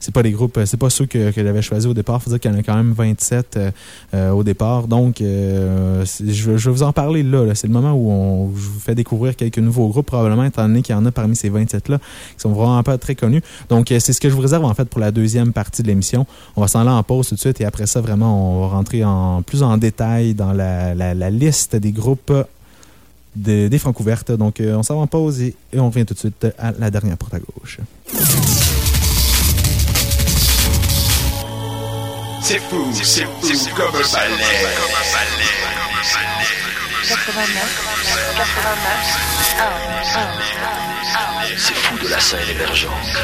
c'est 0.00 0.14
pas 0.14 0.22
les 0.22 0.30
groupes, 0.30 0.56
euh, 0.58 0.66
c'est 0.66 0.76
pas 0.76 0.90
ceux 0.90 1.06
que, 1.06 1.32
j'avais 1.34 1.62
choisi 1.62 1.86
au 1.86 1.94
départ. 1.94 2.22
Faut 2.22 2.30
dire 2.30 2.40
qu'il 2.40 2.50
y 2.50 2.54
en 2.54 2.58
a 2.58 2.62
quand 2.62 2.76
même 2.76 2.92
27 2.92 3.56
euh, 3.56 3.70
euh, 4.14 4.30
au 4.30 4.42
départ. 4.44 4.86
Donc, 4.86 5.16
je, 5.20 6.50
vais 6.50 6.70
vous 6.70 6.82
en 6.82 6.92
parler 6.92 7.22
là. 7.22 7.54
C'est 7.54 7.66
le 7.66 7.72
moment 7.72 7.92
où 7.92 8.10
on, 8.10 8.54
je 8.56 8.68
vous 8.68 8.80
fais 8.80 8.94
découvrir 8.94 9.36
quelques 9.36 9.58
nouveaux 9.58 9.88
groupes, 9.88 10.06
probablement, 10.06 10.44
étant 10.44 10.62
donné 10.62 10.82
qu'il 10.82 10.94
y 10.94 10.98
en 10.98 11.06
a 11.06 11.10
parmi 11.10 11.34
ces 11.36 11.50
27-là 11.50 11.98
qui 11.98 12.40
sont 12.40 12.52
vraiment 12.52 12.82
pas 12.82 12.98
très 12.98 13.14
connus. 13.14 13.42
Donc, 13.68 13.86
c'est 13.88 14.12
ce 14.12 14.20
que 14.20 14.28
je 14.28 14.34
vous 14.34 14.40
réserve 14.40 14.64
en 14.64 14.74
fait 14.74 14.88
pour 14.88 15.00
la 15.00 15.10
deuxième 15.10 15.52
partie 15.52 15.82
de 15.82 15.88
l'émission. 15.88 16.26
On 16.56 16.60
va 16.60 16.68
s'en 16.68 16.80
aller 16.80 16.90
en 16.90 17.02
pause 17.02 17.28
tout 17.28 17.34
de 17.34 17.40
suite 17.40 17.60
et 17.60 17.64
après 17.64 17.86
ça, 17.86 18.00
vraiment, 18.00 18.58
on 18.58 18.60
va 18.62 18.68
rentrer 18.68 19.04
en 19.04 19.42
plus 19.42 19.62
en 19.62 19.76
détail 19.76 20.34
dans 20.34 20.52
la, 20.52 20.94
la, 20.94 21.30
liste 21.30 21.76
des 21.76 21.92
groupes 21.92 22.32
des 23.36 23.78
francs 23.78 23.98
ouvertes. 24.00 24.32
Donc, 24.32 24.60
on 24.60 24.82
s'en 24.82 24.96
va 24.96 25.00
en 25.02 25.06
pause 25.06 25.40
et, 25.40 25.54
et, 25.72 25.78
on 25.78 25.90
revient 25.90 26.06
tout 26.06 26.14
de 26.14 26.18
suite 26.18 26.46
à 26.58 26.72
la 26.72 26.90
dernière 26.90 27.16
porte 27.16 27.34
à 27.34 27.38
gauche. 27.38 27.78
C'est 32.48 32.60
fou, 32.60 32.90
c'est 33.02 33.26
fou, 33.26 33.74
comme 33.76 33.94
un 33.94 34.00
ballet. 34.00 34.38
89, 37.06 37.82
89, 38.36 39.18
C'est 41.58 41.74
fou 41.76 41.98
de 41.98 42.08
la 42.08 42.18
scène 42.18 42.48
émergente. 42.48 43.18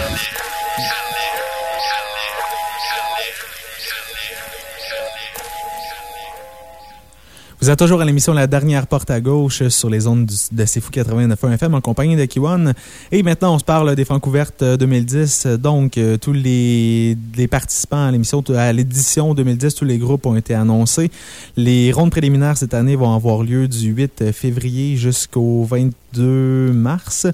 Vous 7.65 7.71
êtes 7.71 7.79
toujours 7.79 8.03
à 8.03 8.05
l'émission 8.05 8.35
La 8.35 8.47
Dernière 8.47 8.87
Porte 8.87 9.11
à 9.11 9.23
Gauche 9.23 9.69
sur 9.69 9.89
les 9.89 10.07
ondes 10.07 10.31
de 10.53 10.65
C'est 10.67 10.83
Fou 10.83 10.91
89 10.91 11.45
FM 11.45 11.73
en 11.73 11.81
compagnie 11.81 12.15
de 12.15 12.27
Kiwan. 12.27 12.75
Et 13.11 13.23
maintenant, 13.23 13.55
on 13.55 13.59
se 13.59 13.65
parle 13.65 13.97
des 13.97 14.05
Francouvertes 14.05 14.63
2010. 14.63 15.47
Donc, 15.47 15.97
euh, 15.97 16.19
tous 16.19 16.35
les, 16.35 17.17
participants 17.51 18.05
à 18.05 18.11
l'émission, 18.11 18.45
à 18.55 18.71
l'édition 18.71 19.33
2010, 19.33 19.77
tous 19.77 19.87
les 19.87 19.97
groupes 19.97 20.27
ont 20.27 20.37
été 20.37 20.53
annoncés. 20.53 21.11
Les 21.57 21.91
rondes 21.91 22.11
préliminaires 22.11 22.59
cette 22.59 22.75
année 22.75 22.97
vont 22.97 23.15
avoir 23.15 23.43
lieu 23.43 23.67
du 23.67 23.95
8 23.95 24.31
février 24.33 24.99
jusqu'au 24.99 25.65
22 25.65 26.71
mars. 26.71 27.27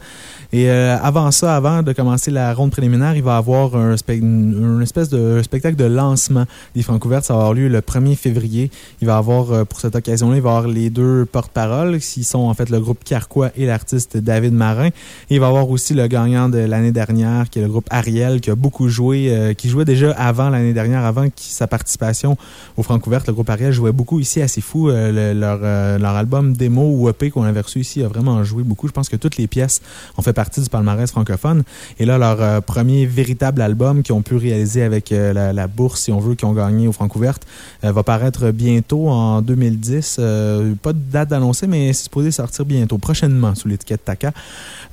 Et 0.52 0.70
euh, 0.70 0.96
avant 1.00 1.30
ça, 1.32 1.56
avant 1.56 1.82
de 1.82 1.92
commencer 1.92 2.30
la 2.30 2.54
ronde 2.54 2.70
préliminaire, 2.70 3.16
il 3.16 3.22
va 3.22 3.34
y 3.34 3.38
avoir 3.38 3.74
un 3.74 3.96
une 4.08 4.80
espèce 4.82 5.08
de 5.08 5.42
spectacle 5.42 5.76
de 5.76 5.84
lancement 5.84 6.44
des 6.74 6.82
Francouvertes. 6.82 7.24
Ça 7.24 7.34
va 7.34 7.40
avoir 7.40 7.54
lieu 7.54 7.68
le 7.68 7.80
1er 7.80 8.16
février. 8.16 8.70
Il 9.00 9.06
va 9.06 9.14
y 9.14 9.16
avoir, 9.16 9.52
euh, 9.52 9.64
pour 9.64 9.80
cette 9.80 9.94
occasion-là, 9.96 10.19
il 10.20 10.40
va 10.40 10.50
avoir 10.50 10.68
les 10.68 10.90
deux 10.90 11.26
porte-paroles, 11.26 11.98
qui 11.98 12.24
sont 12.24 12.40
en 12.40 12.54
fait 12.54 12.70
le 12.70 12.80
groupe 12.80 13.04
Carquois 13.04 13.50
et 13.56 13.66
l'artiste 13.66 14.16
David 14.16 14.52
Marin. 14.52 14.88
Et 14.88 14.92
il 15.30 15.40
va 15.40 15.46
y 15.46 15.48
avoir 15.48 15.68
aussi 15.70 15.94
le 15.94 16.06
gagnant 16.06 16.48
de 16.48 16.58
l'année 16.58 16.92
dernière, 16.92 17.50
qui 17.50 17.58
est 17.58 17.62
le 17.62 17.68
groupe 17.68 17.86
Ariel, 17.90 18.40
qui 18.40 18.50
a 18.50 18.54
beaucoup 18.54 18.88
joué, 18.88 19.28
euh, 19.30 19.54
qui 19.54 19.68
jouait 19.68 19.84
déjà 19.84 20.12
avant 20.12 20.50
l'année 20.50 20.72
dernière, 20.72 21.04
avant 21.04 21.26
sa 21.36 21.66
participation 21.66 22.36
aux 22.76 22.82
Francouvertes. 22.82 23.26
Le 23.26 23.32
groupe 23.32 23.50
Ariel 23.50 23.72
jouait 23.72 23.92
beaucoup 23.92 24.20
ici, 24.20 24.42
assez 24.42 24.60
fou. 24.60 24.88
leur, 24.88 25.58
leur 25.98 26.14
album 26.16 26.52
démo 26.52 26.90
ou 26.96 27.08
EP 27.08 27.30
qu'on 27.30 27.44
avait 27.44 27.60
reçu 27.60 27.80
ici 27.80 28.02
a 28.02 28.08
vraiment 28.08 28.42
joué 28.44 28.62
beaucoup. 28.62 28.88
Je 28.88 28.92
pense 28.92 29.08
que 29.08 29.16
toutes 29.16 29.36
les 29.36 29.46
pièces 29.46 29.80
ont 30.16 30.22
fait 30.22 30.32
partie 30.32 30.60
du 30.60 30.68
palmarès 30.68 31.10
francophone. 31.10 31.62
Et 31.98 32.04
là, 32.04 32.18
leur 32.18 32.40
euh, 32.40 32.60
premier 32.60 33.06
véritable 33.06 33.62
album 33.62 34.02
qu'ils 34.02 34.14
ont 34.14 34.22
pu 34.22 34.36
réaliser 34.36 34.82
avec 34.82 35.12
euh, 35.12 35.52
la, 35.52 35.66
bourse, 35.66 36.02
si 36.02 36.12
on 36.12 36.18
veut, 36.18 36.34
qu'ils 36.34 36.48
ont 36.48 36.52
gagné 36.52 36.88
au 36.88 36.92
Francouvertes, 36.92 37.46
euh, 37.84 37.92
va 37.92 38.02
paraître 38.02 38.50
bientôt 38.50 39.08
en 39.08 39.42
2010. 39.42 40.09
Pas 40.16 40.92
de 40.92 40.98
date 41.10 41.28
d'annoncer, 41.28 41.66
mais 41.66 41.92
c'est 41.92 42.04
supposé 42.04 42.30
sortir 42.30 42.64
bientôt, 42.64 42.98
prochainement, 42.98 43.54
sous 43.54 43.68
l'étiquette 43.68 44.04
Taka. 44.04 44.32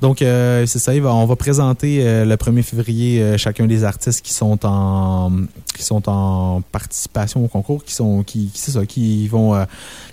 Donc, 0.00 0.18
c'est 0.18 0.66
ça, 0.66 0.92
on 0.92 1.26
va 1.26 1.36
présenter 1.36 2.24
le 2.24 2.34
1er 2.36 2.62
février 2.62 3.38
chacun 3.38 3.66
des 3.66 3.84
artistes 3.84 4.24
qui 4.24 4.32
sont 4.32 4.58
en 4.64 5.32
qui 5.74 5.82
sont 5.82 6.08
en 6.08 6.62
participation 6.72 7.44
au 7.44 7.48
concours, 7.48 7.84
qui 7.84 7.94
sont 7.94 8.22
qui, 8.22 8.50
qui 8.52 8.60
ça, 8.60 8.84
qui 8.86 9.28
vont 9.28 9.54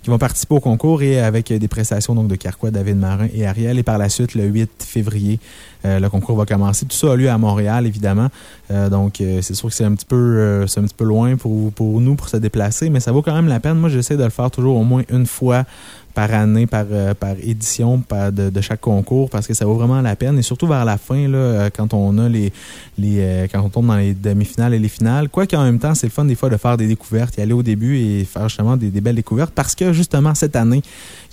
qui 0.01 0.09
vont 0.09 0.17
participer 0.17 0.55
au 0.55 0.59
concours 0.59 1.01
et 1.01 1.19
avec 1.19 1.51
des 1.51 1.67
prestations 1.67 2.15
donc 2.15 2.27
de 2.27 2.35
Carquois, 2.35 2.71
David 2.71 2.97
Marin 2.97 3.27
et 3.33 3.45
Ariel. 3.45 3.79
Et 3.79 3.83
par 3.83 3.97
la 3.97 4.09
suite, 4.09 4.35
le 4.35 4.45
8 4.45 4.83
février, 4.83 5.39
euh, 5.39 5.74
le 5.99 6.09
concours 6.09 6.37
va 6.37 6.45
commencer. 6.45 6.85
Tout 6.85 6.95
ça 6.95 7.11
a 7.11 7.15
lieu 7.15 7.29
à 7.29 7.37
Montréal, 7.37 7.85
évidemment. 7.85 8.29
Euh, 8.71 8.89
donc, 8.89 9.21
euh, 9.21 9.41
c'est 9.41 9.53
sûr 9.53 9.69
que 9.69 9.75
c'est 9.75 9.83
un 9.83 9.93
petit 9.93 10.05
peu, 10.05 10.65
loin 11.01 11.35
pour 11.37 12.01
nous 12.01 12.15
pour 12.15 12.29
se 12.29 12.37
déplacer, 12.37 12.89
mais 12.89 12.99
ça 12.99 13.11
vaut 13.11 13.21
quand 13.21 13.33
même 13.33 13.47
la 13.47 13.59
peine. 13.59 13.77
Moi, 13.77 13.89
j'essaie 13.89 14.17
de 14.17 14.23
le 14.23 14.29
faire 14.29 14.49
toujours 14.51 14.77
au 14.77 14.83
moins 14.83 15.03
une 15.09 15.25
fois 15.25 15.65
par 16.15 16.33
année, 16.33 16.65
par, 16.65 16.85
euh, 16.89 17.13
par 17.13 17.35
édition 17.43 17.99
par 17.99 18.31
de, 18.31 18.61
chaque 18.61 18.79
concours 18.79 19.29
parce 19.29 19.45
que 19.45 19.53
ça 19.53 19.65
vaut 19.65 19.75
vraiment 19.75 20.01
la 20.01 20.15
peine. 20.15 20.39
Et 20.39 20.41
surtout 20.41 20.65
vers 20.65 20.85
la 20.85 20.97
fin, 20.97 21.27
là, 21.27 21.37
euh, 21.37 21.69
quand 21.75 21.93
on 21.93 22.17
a 22.17 22.29
les, 22.29 22.51
les 22.97 23.17
euh, 23.19 23.47
quand 23.51 23.61
on 23.61 23.69
tombe 23.69 23.87
dans 23.87 23.97
les 23.97 24.13
demi-finales 24.13 24.73
et 24.73 24.79
les 24.79 24.87
finales. 24.87 25.29
Quoi 25.29 25.45
qu'en 25.45 25.63
même 25.63 25.77
temps, 25.77 25.93
c'est 25.93 26.07
le 26.07 26.11
fun 26.11 26.25
des 26.25 26.35
fois 26.35 26.49
de 26.49 26.57
faire 26.57 26.77
des 26.77 26.87
découvertes, 26.87 27.37
y 27.37 27.41
aller 27.41 27.53
au 27.53 27.61
début 27.61 27.97
et 27.99 28.23
faire 28.23 28.47
justement 28.47 28.77
des, 28.77 28.89
belles 29.01 29.15
découvertes 29.15 29.51
parce 29.53 29.75
que 29.75 29.91
justement 29.91 30.33
cette 30.33 30.55
année, 30.55 30.81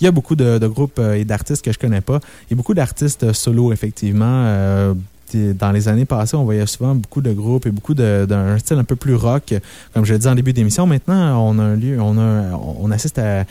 il 0.01 0.03
y 0.03 0.07
a 0.07 0.11
beaucoup 0.11 0.35
de, 0.35 0.59
de 0.59 0.67
groupes 0.67 0.99
et 0.99 1.23
d'artistes 1.23 1.63
que 1.63 1.71
je 1.71 1.79
connais 1.79 2.01
pas. 2.01 2.17
A 2.51 2.55
beaucoup 2.55 2.73
d'artistes 2.73 3.31
solo, 3.31 3.71
effectivement 3.71 4.93
dans 5.35 5.71
les 5.71 5.87
années 5.87 6.05
passées, 6.05 6.35
on 6.35 6.43
voyait 6.43 6.65
souvent 6.67 6.95
beaucoup 6.95 7.21
de 7.21 7.31
groupes 7.31 7.65
et 7.65 7.71
beaucoup 7.71 7.93
d'un 7.93 8.57
style 8.57 8.77
un 8.77 8.83
peu 8.83 8.95
plus 8.95 9.15
rock. 9.15 9.53
Comme 9.93 10.05
je 10.05 10.13
l'ai 10.13 10.19
dit 10.19 10.27
en 10.27 10.35
début 10.35 10.53
d'émission, 10.53 10.85
maintenant, 10.85 11.41
on 11.47 11.59
a 11.59 11.63
un 11.63 11.75
lieu, 11.75 11.99
on, 11.99 12.17
a, 12.17 12.93
assiste 12.93 13.19
à 13.19 13.45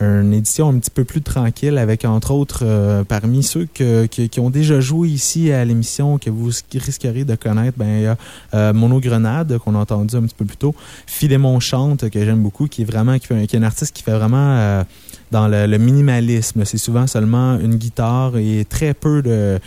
une 0.00 0.32
édition 0.32 0.68
un 0.68 0.78
petit 0.78 0.90
peu 0.90 1.04
plus 1.04 1.22
tranquille 1.22 1.78
avec, 1.78 2.04
entre 2.04 2.32
autres, 2.32 2.60
euh, 2.62 3.04
parmi 3.04 3.42
ceux 3.42 3.66
qui, 3.66 4.40
ont 4.40 4.50
déjà 4.50 4.80
joué 4.80 5.08
ici 5.08 5.52
à 5.52 5.64
l'émission 5.64 6.18
que 6.18 6.30
vous 6.30 6.50
risqueriez 6.74 7.24
de 7.24 7.34
connaître, 7.34 7.78
ben, 7.78 7.88
il 7.88 8.02
y 8.02 8.06
a 8.06 8.16
euh, 8.54 8.72
Mono 8.72 9.00
Grenade, 9.00 9.58
qu'on 9.58 9.74
a 9.74 9.78
entendu 9.78 10.16
un 10.16 10.22
petit 10.22 10.34
peu 10.34 10.44
plus 10.44 10.56
tôt, 10.56 10.74
Philémon 11.06 11.60
Chante, 11.60 12.08
que 12.10 12.24
j'aime 12.24 12.42
beaucoup, 12.42 12.66
qui 12.66 12.82
est 12.82 12.84
vraiment, 12.84 13.18
qui, 13.18 13.32
est 13.32 13.54
un 13.54 13.62
artiste 13.62 13.94
qui 13.94 14.02
fait 14.02 14.12
vraiment 14.12 14.56
euh, 14.56 14.84
dans 15.30 15.48
le, 15.48 15.76
minimalisme. 15.76 16.64
C'est 16.64 16.78
souvent 16.78 17.06
seulement 17.06 17.58
une 17.58 17.76
guitare 17.76 18.36
et 18.36 18.64
très 18.64 18.94
peu 18.94 19.22
de 19.22 19.58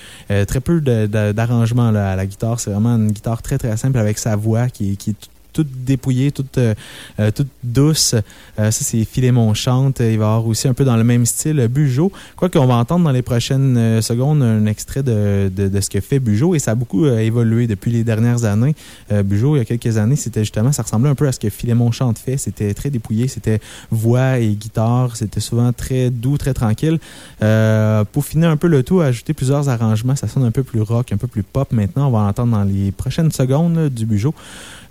très 0.45 0.59
peu 0.59 0.81
d'arrangements 0.81 1.58
la 2.15 2.25
guitare. 2.25 2.59
C'est 2.59 2.71
vraiment 2.71 2.95
une 2.95 3.11
guitare 3.11 3.41
très 3.41 3.57
très 3.57 3.75
simple 3.77 3.97
avec 3.97 4.17
sa 4.17 4.35
voix 4.35 4.69
qui, 4.69 4.97
qui 4.97 5.11
est 5.11 5.29
toute 5.53 5.67
dépouillée, 5.83 6.31
toute, 6.31 6.57
euh, 6.57 6.73
euh, 7.19 7.31
toute 7.31 7.47
douce. 7.63 8.13
Euh, 8.13 8.71
ça, 8.71 8.83
c'est 8.83 9.03
Philémon 9.03 9.53
chante. 9.53 9.99
Il 9.99 10.05
va 10.05 10.11
y 10.11 10.13
avoir 10.13 10.47
aussi 10.47 10.67
un 10.67 10.73
peu 10.73 10.85
dans 10.85 10.97
le 10.97 11.03
même 11.03 11.25
style 11.25 11.67
Bujo. 11.67 12.11
Quoi 12.35 12.49
qu'on 12.49 12.65
va 12.65 12.75
entendre 12.75 13.05
dans 13.05 13.11
les 13.11 13.21
prochaines 13.21 14.01
secondes 14.01 14.41
un 14.41 14.65
extrait 14.65 15.03
de, 15.03 15.51
de, 15.55 15.67
de, 15.67 15.81
ce 15.81 15.89
que 15.89 16.01
fait 16.01 16.19
Bujo 16.19 16.55
et 16.55 16.59
ça 16.59 16.71
a 16.71 16.75
beaucoup 16.75 17.05
évolué 17.05 17.67
depuis 17.67 17.91
les 17.91 18.03
dernières 18.03 18.43
années. 18.43 18.75
Bujo, 19.11 19.55
il 19.55 19.59
y 19.59 19.61
a 19.61 19.65
quelques 19.65 19.97
années, 19.97 20.15
c'était 20.15 20.41
justement, 20.41 20.71
ça 20.71 20.83
ressemblait 20.83 21.09
un 21.09 21.15
peu 21.15 21.27
à 21.27 21.31
ce 21.31 21.39
que 21.39 21.49
Philémon 21.49 21.91
chante 21.91 22.19
fait. 22.19 22.37
C'était 22.37 22.73
très 22.73 22.89
dépouillé, 22.89 23.27
c'était 23.27 23.59
voix 23.91 24.39
et 24.39 24.49
guitare. 24.49 25.15
C'était 25.15 25.39
souvent 25.39 25.71
très 25.73 26.09
doux, 26.09 26.37
très 26.37 26.53
tranquille. 26.53 26.99
pour 27.39 28.25
finir 28.25 28.49
un 28.49 28.57
peu 28.57 28.67
le 28.67 28.83
tout, 28.83 29.01
ajouter 29.01 29.33
plusieurs 29.33 29.69
arrangements. 29.69 30.15
Ça 30.15 30.27
sonne 30.27 30.43
un 30.43 30.51
peu 30.51 30.63
plus 30.63 30.81
rock, 30.81 31.11
un 31.11 31.17
peu 31.17 31.27
plus 31.27 31.43
pop 31.43 31.71
maintenant. 31.71 32.07
On 32.07 32.11
va 32.11 32.19
entendre 32.19 32.57
dans 32.57 32.63
les 32.63 32.91
prochaines 32.91 33.31
secondes 33.31 33.89
du 33.89 34.05
Bujo. 34.05 34.33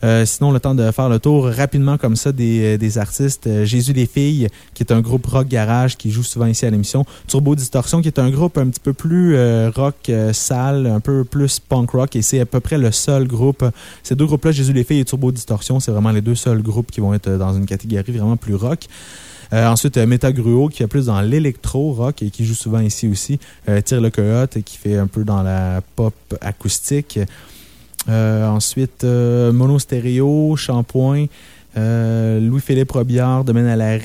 Euh, 0.05 0.25
le 0.53 0.61
temps 0.61 0.75
de 0.75 0.91
faire 0.91 1.09
le 1.09 1.19
tour 1.19 1.47
rapidement 1.47 1.99
comme 1.99 2.17
ça 2.17 2.33
des, 2.33 2.75
euh, 2.75 2.79
des 2.79 2.99
artistes. 2.99 3.47
Euh, 3.47 3.65
Jésus 3.65 3.93
les 3.93 4.07
filles, 4.07 4.49
qui 4.75 4.83
est 4.83 4.93
un 4.93 5.01
groupe 5.01 5.27
rock 5.27 5.49
garage 5.49 5.97
qui 5.97 6.11
joue 6.11 6.23
souvent 6.23 6.47
ici 6.47 6.67
à 6.67 6.71
l'émission. 6.71 7.05
Turbo 7.27 7.55
Distortion, 7.55 8.03
qui 8.03 8.09
est 8.09 8.19
un 8.19 8.31
groupe 8.31 8.59
un 8.59 8.69
petit 8.69 8.81
peu 8.81 8.93
plus 8.93 9.37
rock 9.69 10.11
sale, 10.33 10.87
un 10.87 11.01
peu 11.01 11.25
plus 11.25 11.61
punk 11.61 11.91
rock. 11.91 12.17
Et 12.17 12.23
c'est 12.23 12.41
à 12.41 12.47
peu 12.47 12.61
près 12.61 12.79
le 12.79 12.93
seul 12.93 13.27
groupe. 13.27 13.65
Ces 14.03 14.15
deux 14.15 14.27
groupes-là, 14.27 14.53
Jésus 14.53 14.73
les 14.73 14.85
filles 14.85 15.01
et 15.01 15.05
Turbo 15.05 15.33
Distortion, 15.33 15.81
c'est 15.81 15.91
vraiment 15.91 16.11
les 16.11 16.21
deux 16.21 16.35
seuls 16.35 16.63
groupes 16.63 16.91
qui 16.91 17.01
vont 17.01 17.15
être 17.15 17.31
dans 17.31 17.55
une 17.55 17.67
catégorie 17.67 18.13
vraiment 18.13 18.37
plus 18.37 18.55
rock. 18.55 18.87
ensuite, 19.53 19.97
Metagruo 19.99 20.69
qui 20.69 20.83
est 20.83 20.87
plus 20.87 21.07
dans 21.07 21.21
l'électro-rock 21.21 22.23
et 22.23 22.31
qui 22.31 22.45
joue 22.45 22.55
souvent 22.55 22.81
ici 22.81 23.09
aussi. 23.09 23.39
Tire 23.85 24.01
le 24.01 24.11
Coyote 24.11 24.63
qui 24.65 24.79
fait 24.79 24.97
un 24.97 25.07
peu 25.07 25.25
dans 25.25 25.43
la 25.43 25.81
pop 25.97 26.15
acoustique. 26.41 27.19
Ensuite, 28.09 29.05
Mono 29.05 29.79
Stéréo, 29.79 30.57
Shampoing, 30.57 31.27
Louis-Philippe 31.77 32.93
Robillard, 32.93 33.45
Domaine 33.45 33.67
à 33.67 33.77
la 33.77 33.99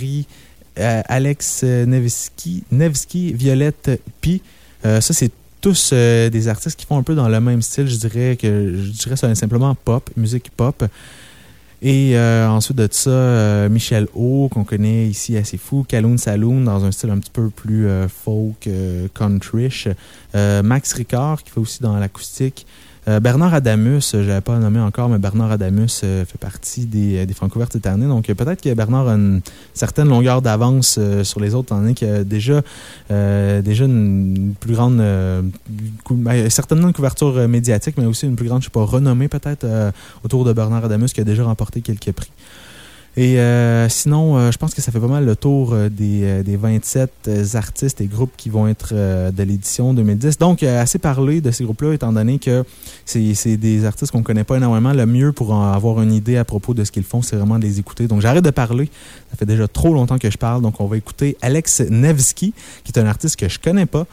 Alex 0.76 1.64
Nevsky, 1.64 2.64
Nevsky 2.72 3.34
Violette 3.34 4.02
Pi. 4.22 4.42
ça, 4.84 5.02
c'est 5.02 5.32
tous 5.64 5.92
euh, 5.94 6.30
des 6.30 6.50
artistes 6.50 6.78
qui 6.78 6.86
font 6.86 6.98
un 6.98 7.04
peu 7.04 7.16
dans 7.16 7.30
le 7.30 7.40
même 7.40 7.62
style. 7.62 7.88
Je 7.88 7.96
dirais 7.96 8.36
que 8.36 8.76
je 8.76 8.92
dirais 8.92 9.16
ça 9.16 9.34
simplement 9.34 9.74
pop, 9.74 10.10
musique 10.18 10.52
pop. 10.56 10.84
Et 11.82 12.18
euh, 12.18 12.48
ensuite 12.50 12.78
de 12.78 12.88
ça, 12.92 13.10
euh, 13.10 13.70
Michel 13.70 14.08
O, 14.14 14.50
qu'on 14.50 14.66
connaît 14.66 15.08
ici 15.08 15.38
assez 15.38 15.58
fou, 15.58 15.86
Kaloun 15.88 16.18
Saloon, 16.18 16.62
dans 16.62 16.84
un 16.84 16.92
style 16.92 17.12
un 17.12 17.18
petit 17.18 17.32
peu 17.32 17.50
plus 17.50 17.88
folk, 18.10 18.70
country. 19.14 19.70
Max 20.34 20.94
Ricard, 20.94 21.44
qui 21.44 21.52
fait 21.52 21.60
aussi 21.62 21.82
dans 21.82 21.98
l'acoustique. 21.98 22.68
Euh, 23.10 23.20
Bernard 23.20 23.54
Adamus, 23.54 24.12
je 24.14 24.18
n'avais 24.18 24.42
pas 24.42 24.58
nommé 24.58 24.80
encore, 24.80 25.10
mais 25.10 25.18
Bernard 25.18 25.52
Adamus 25.52 26.02
euh, 26.04 26.24
fait 26.26 26.38
partie 26.38 26.86
des, 26.86 27.18
euh, 27.18 27.26
des 27.26 27.34
Francouvertes 27.34 27.74
cette 27.74 27.86
année. 27.86 28.08
Donc, 28.08 28.28
peut-être 28.28 28.62
que 28.62 28.74
Bernard 28.74 29.10
a 29.10 29.14
une 29.14 29.42
certaine 29.74 30.08
longueur 30.08 30.42
d'avance 30.42 31.00
sur 31.24 31.40
les 31.40 31.54
autres, 31.54 31.68
étant 31.68 31.82
donné 31.82 31.94
qu'il 31.94 32.08
a 32.08 32.24
déjà, 32.24 32.62
déjà 33.10 33.86
une 33.86 34.54
plus 34.60 34.74
grande, 34.74 34.98
ben, 36.10 36.50
certainement 36.50 36.88
une 36.88 36.94
couverture 36.94 37.48
médiatique, 37.48 37.96
mais 37.98 38.06
aussi 38.06 38.26
une 38.26 38.36
plus 38.36 38.48
grande, 38.48 38.62
je 38.62 38.66
sais 38.66 38.72
pas, 38.72 38.84
renommée 38.84 39.28
peut-être 39.28 39.66
autour 40.24 40.46
de 40.46 40.54
Bernard 40.54 40.86
Adamus, 40.86 41.14
qui 41.14 41.22
a 41.22 41.24
déjà 41.24 41.44
remporté 41.44 41.82
quelques 41.82 42.12
prix. 42.12 42.32
Et 43.16 43.40
euh, 43.40 43.88
sinon, 43.90 44.38
euh, 44.38 44.52
je 44.52 44.58
pense 44.58 44.74
que 44.74 44.82
ça 44.82 44.92
fait 44.92 45.00
pas 45.00 45.08
mal 45.08 45.24
le 45.24 45.36
tour 45.36 45.74
euh, 45.74 45.88
des, 45.88 46.42
des 46.42 46.58
27 46.58 47.30
artistes 47.54 48.02
et 48.02 48.08
groupes 48.08 48.32
qui 48.36 48.50
vont 48.50 48.68
être 48.68 48.94
de 48.94 49.44
l'édition 49.44 49.94
2010. 49.94 50.40
Donc, 50.40 50.64
assez 50.64 50.98
parlé 50.98 51.40
de 51.40 51.52
ces 51.52 51.64
groupes-là, 51.64 51.94
étant 51.94 52.12
donné 52.12 52.40
que 52.40 52.64
c'est 53.06 53.58
des 53.58 53.86
artistes 53.86 54.12
qu'on 54.12 54.24
connaît 54.24 54.44
pas 54.44 54.58
énormément. 54.58 54.94
Le 54.94 55.06
mieux 55.06 55.32
pour 55.32 55.54
avoir 55.54 56.02
une 56.02 56.14
idée 56.14 56.38
à 56.38 56.46
propos 56.46 56.74
de 56.74 56.84
ce 56.84 56.92
qu'ils 56.92 57.04
font, 57.04 57.22
c'est 57.22 57.36
vraiment 57.36 57.60
de 57.60 57.64
les 57.64 57.80
écouter. 57.80 58.08
Donc, 58.08 58.22
j'arrête 58.22 58.44
de 58.44 58.50
parler. 58.50 58.90
Ça 59.30 59.38
fait 59.38 59.46
déjà 59.46 59.68
trop 59.68 59.94
longtemps 59.94 60.18
que 60.18 60.32
je 60.32 60.38
parle. 60.38 60.62
Donc, 60.62 60.80
on 60.80 60.86
va 60.86 60.98
écouter 60.98 61.38
Alex 61.42 61.82
Nevsky, 61.82 62.54
qui 62.84 62.92
est 62.92 63.00
un 63.00 63.06
artiste 63.06 63.36
que 63.36 63.48
je 63.48 63.60
connais 63.60 63.86
pas. 63.86 64.06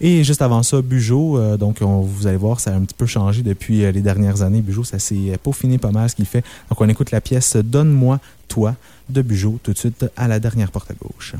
Et 0.00 0.24
juste 0.24 0.42
avant 0.42 0.62
ça, 0.62 0.82
Bujo, 0.82 1.38
euh, 1.38 1.56
donc 1.56 1.80
vous 1.80 2.26
allez 2.26 2.36
voir, 2.36 2.60
ça 2.60 2.72
a 2.72 2.74
un 2.74 2.82
petit 2.82 2.94
peu 2.94 3.06
changé 3.06 3.42
depuis 3.42 3.84
euh, 3.84 3.92
les 3.92 4.02
dernières 4.02 4.42
années. 4.42 4.60
Bujo, 4.60 4.84
ça 4.84 4.98
s'est 4.98 5.38
peaufiné 5.42 5.78
pas 5.78 5.90
mal 5.90 6.10
ce 6.10 6.14
qu'il 6.14 6.26
fait. 6.26 6.44
Donc 6.68 6.80
on 6.80 6.88
écoute 6.88 7.10
la 7.10 7.20
pièce 7.20 7.56
Donne-moi 7.56 8.20
toi 8.48 8.76
de 9.08 9.22
Bujo 9.22 9.58
tout 9.62 9.72
de 9.72 9.78
suite 9.78 10.06
à 10.16 10.28
la 10.28 10.40
dernière 10.40 10.70
porte 10.70 10.90
à 10.90 10.94
gauche. 10.94 11.34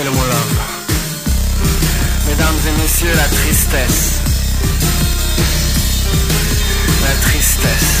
et 0.00 0.02
le 0.02 0.10
mot 0.10 0.26
love. 0.26 0.58
Mesdames 2.26 2.60
et 2.66 2.82
messieurs, 2.82 3.14
la 3.14 3.28
tristesse. 3.28 4.20
La 7.04 7.14
tristesse. 7.28 7.94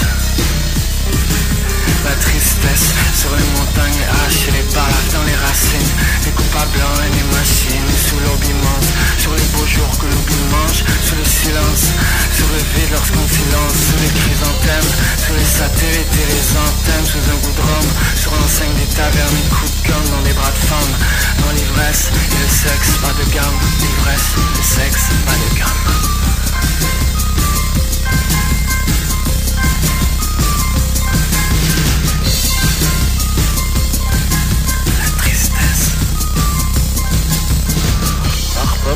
La 2.04 2.14
tristesse 2.16 2.94
sur 3.14 3.30
les 3.36 3.44
montagnes 3.60 4.04
haches 4.10 4.48
et 4.48 4.52
les 4.58 4.74
balafres 4.74 5.12
dans 5.12 5.22
les 5.22 5.36
racines 5.36 5.95
Coupables 6.56 6.72
blancs 6.72 7.00
et 7.04 7.12
les 7.12 7.36
machines 7.36 7.92
sous 8.08 8.18
l'aube 8.20 8.40
Sur 9.18 9.34
les 9.34 9.44
beaux 9.52 9.66
jours 9.66 9.90
que 10.00 10.06
l'oubli 10.06 10.36
mange 10.50 10.84
Sous 11.04 11.14
le 11.14 11.24
silence, 11.24 11.92
sur 12.32 12.46
le 12.48 12.58
vide 12.72 12.92
lorsqu'on 12.92 13.28
silence 13.28 13.76
Sous 13.76 14.00
les 14.00 14.20
chrysanthèmes, 14.20 14.90
sous 15.18 15.34
les 15.34 15.44
satellites 15.44 16.16
et 16.16 16.26
les 16.32 16.46
antennes 16.56 17.04
Sous 17.04 17.24
un 17.28 17.36
goût 17.44 17.52
de 17.52 17.60
rhum, 17.60 17.88
sur 18.14 18.32
l'enseigne 18.32 18.72
des 18.72 18.94
tavernes 18.94 19.42
coups 19.50 19.82
de 19.82 19.88
gomme 19.88 20.08
dans 20.16 20.22
les 20.24 20.32
bras 20.32 20.50
de 20.50 20.66
femmes 20.66 20.96
Dans 21.44 21.52
l'ivresse 21.52 22.08
et 22.08 22.40
le 22.40 22.48
sexe, 22.48 22.96
pas 23.02 23.12
de 23.12 23.28
gamme. 23.34 23.60
L'ivresse, 23.80 24.32
le 24.56 24.62
sexe, 24.62 25.08
pas 25.26 25.36
de 25.36 25.58
gamme 25.58 26.35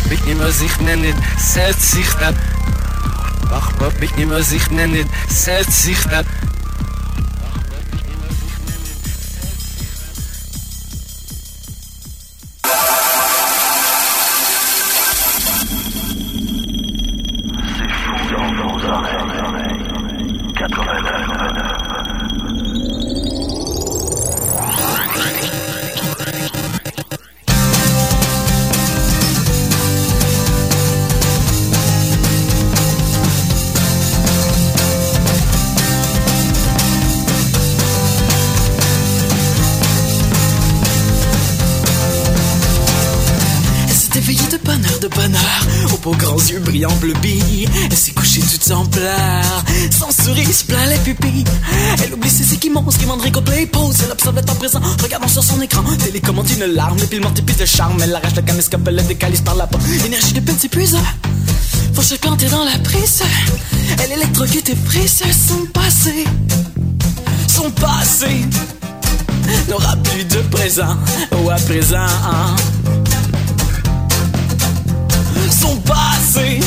mich 0.07 0.25
nicht 0.25 0.39
mehr 0.39 0.53
sich 0.53 0.81
nennen, 0.81 1.15
setz 1.39 1.93
sich 1.93 2.09
da. 2.15 2.33
Mach 3.51 3.73
mich 4.01 4.15
nicht 4.17 4.29
mehr 4.29 4.43
sich 4.43 4.71
nennen, 4.71 5.09
setz 5.29 5.83
sich 5.83 6.03
da. 6.05 6.23
Une 56.61 56.75
larme, 56.75 56.99
piles 57.07 57.21
multiplient 57.21 57.57
de 57.57 57.65
charme. 57.65 58.01
Elle 58.03 58.15
arrache 58.15 58.35
le 58.37 58.43
caméscope, 58.43 58.83
elle 58.87 58.97
le 58.97 59.03
décalise 59.03 59.41
par 59.41 59.55
la 59.55 59.67
peau. 59.67 59.79
Énergie 60.05 60.33
de 60.33 60.41
peine 60.41 60.59
s'épuise. 60.59 60.97
Faut 61.95 62.03
se 62.03 62.15
planter 62.17 62.47
dans 62.47 62.65
la 62.65 62.79
prise. 62.79 63.23
Elle 64.03 64.13
électrocute 64.13 64.69
et 64.69 64.75
prise 64.75 65.23
son 65.49 65.67
passé. 65.67 66.25
Son 67.49 67.71
passé 67.71 68.45
n'aura 69.69 69.97
plus 69.97 70.25
de 70.25 70.41
présent. 70.51 70.97
Ou 71.43 71.51
à 71.51 71.57
présent. 71.57 72.07
Son 75.51 75.77
passé 75.77 76.61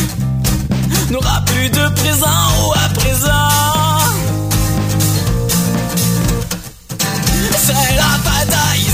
n'aura 1.12 1.44
plus 1.46 1.70
de 1.70 1.90
présent 1.96 2.28
ou 2.66 2.74
à 2.74 2.90
présent. 2.94 3.83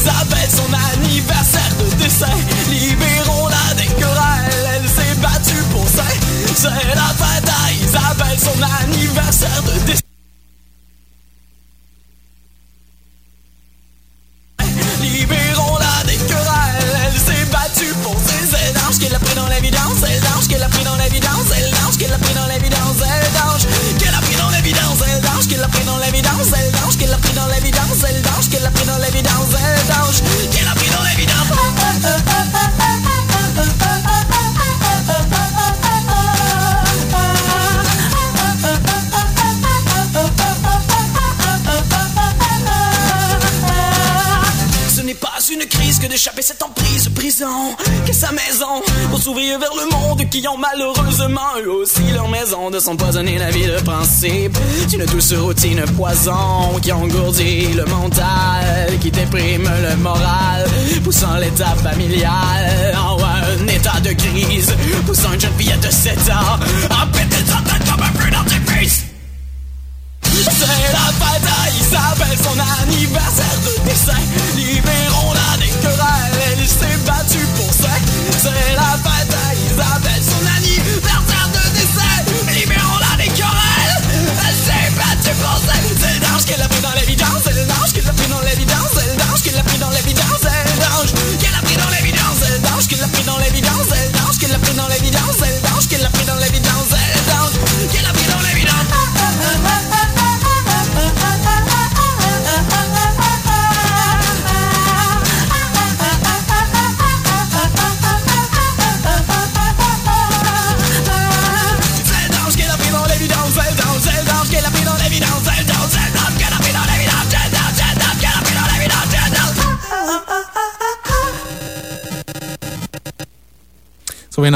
Bataille, 0.09 0.49
Isabelle, 0.49 0.49
son 0.49 0.73
anniversaire 0.73 1.75
de 1.79 1.95
décès. 1.95 2.25
Libérons-la 2.69 3.73
des 3.75 3.87
querelles, 3.87 4.67
elle 4.75 4.89
s'est 4.89 5.15
battue 5.21 5.63
pour 5.71 5.87
ça. 5.87 6.03
C'est 6.55 6.95
la 6.95 7.13
bataille, 7.13 7.77
Isabelle, 7.83 8.39
son 8.39 8.61
anniversaire 8.83 9.63
de 9.63 9.79
décès. 9.85 10.03
Libérons-la 15.01 16.03
des 16.05 16.17
querelles, 16.17 16.97
elle 17.05 17.19
s'est 17.19 17.45
battue 17.51 17.93
pour 18.03 18.15
ses 18.25 18.73
d'ange 18.73 18.99
qu'elle 18.99 19.15
a 19.15 19.19
pris 19.19 19.35
dans 19.35 19.47
l'évidence, 19.47 20.03
elle 20.07 20.21
d'ange 20.21 20.47
qu'elle 20.47 20.63
a 20.63 20.69
pris 20.69 20.83
dans 20.83 20.95
l'évidence, 20.95 21.47
elle 21.55 21.71
d'ange 21.71 21.97
qu'elle 21.97 22.13
a 22.13 22.17
pris 22.17 22.33
dans 22.33 22.47
l'évidence, 22.47 22.97
elle 23.05 23.31
d'ange 23.31 23.65
qu'elle 23.97 24.13
a 24.13 24.19
pris 24.19 24.35
dans 24.35 24.49
l'évidence, 24.49 24.97
elle 25.07 25.21
d'ange 25.21 25.47
qu'elle 25.47 25.63
a 25.63 25.67
pris 25.67 25.85
dans 25.85 25.97
l'évidence, 25.99 26.47
elle 26.57 26.71
d'ange 26.71 26.97
qu'elle 26.97 27.13
a 27.13 27.17
pris 27.17 27.33
dans 27.33 27.47
l'évidence, 27.47 28.03
elle 28.07 28.21
d'ange 28.21 28.49
qu'elle 28.49 28.65
a 28.65 28.71
pris 28.71 28.85
dans 28.85 28.97
l'évidence, 28.97 29.08
risque 45.99 46.11
d'échapper 46.11 46.41
cette 46.41 46.61
emprise 46.61 47.09
prison 47.09 47.75
qu'est 48.05 48.13
sa 48.13 48.31
maison 48.31 48.81
pour 49.09 49.21
s'ouvrir 49.21 49.59
vers 49.59 49.71
le 49.75 49.89
monde 49.91 50.29
qui 50.29 50.45
ont 50.47 50.57
malheureusement 50.57 51.57
eux 51.63 51.71
aussi 51.71 52.01
leur 52.13 52.27
maison 52.29 52.69
de 52.69 52.79
s'empoisonner 52.79 53.37
la 53.37 53.49
vie 53.49 53.65
de 53.65 53.79
principe. 53.81 54.57
D'une 54.89 55.05
douce 55.05 55.33
routine 55.33 55.81
poison 55.97 56.79
qui 56.81 56.91
engourdit 56.91 57.73
le 57.73 57.85
mental 57.85 58.97
qui 59.01 59.11
déprime 59.11 59.69
le 59.89 59.95
moral 59.97 60.65
poussant 61.03 61.37
l'état 61.37 61.75
familial 61.83 62.95
en 62.97 63.17
un 63.21 63.67
état 63.67 63.99
de 63.99 64.13
crise 64.13 64.73
poussant 65.05 65.33
une 65.33 65.41
jeune 65.41 65.57
fillette 65.57 65.81
de 65.81 65.91
7 65.91 66.17
ans 66.29 66.59
à 66.89 67.05
péter 67.07 67.43
sa 67.45 67.71
tête 67.71 67.89
comme 67.89 68.03
un 68.03 68.11
brûlant 68.11 68.43
d'épices 68.43 69.05
c'est 70.43 70.93
la 70.93 71.11
bataille, 71.19 71.73
il 71.77 71.85
s'appelle 71.85 72.37
son 72.37 72.57
anniversaire 72.83 73.59
de 73.65 73.89
dessin. 73.89 74.13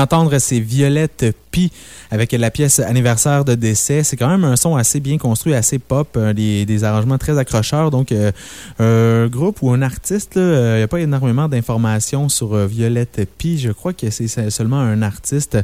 D'entendre, 0.03 0.37
c'est 0.37 0.59
Violette 0.59 1.25
Avec 2.11 2.31
la 2.31 2.51
pièce 2.51 2.79
Anniversaire 2.79 3.45
de 3.45 3.55
décès. 3.55 4.03
C'est 4.03 4.17
quand 4.17 4.27
même 4.27 4.43
un 4.43 4.55
son 4.55 4.75
assez 4.75 4.99
bien 4.99 5.17
construit, 5.17 5.53
assez 5.53 5.79
pop, 5.79 6.09
euh, 6.15 6.33
des, 6.33 6.83
arrangements 6.83 7.17
très 7.17 7.37
accrocheurs. 7.37 7.91
Donc, 7.91 8.11
euh, 8.11 8.31
un 8.79 9.27
groupe 9.27 9.61
ou 9.61 9.71
un 9.71 9.81
artiste, 9.81 10.37
euh, 10.37 10.75
il 10.75 10.77
n'y 10.77 10.83
a 10.83 10.87
pas 10.87 10.99
énormément 10.99 11.47
d'informations 11.47 12.29
sur 12.29 12.55
Violette 12.67 13.27
Pi. 13.37 13.57
Je 13.57 13.71
crois 13.71 13.93
que 13.93 14.09
c'est 14.09 14.27
seulement 14.27 14.79
un 14.79 15.01
artiste. 15.01 15.57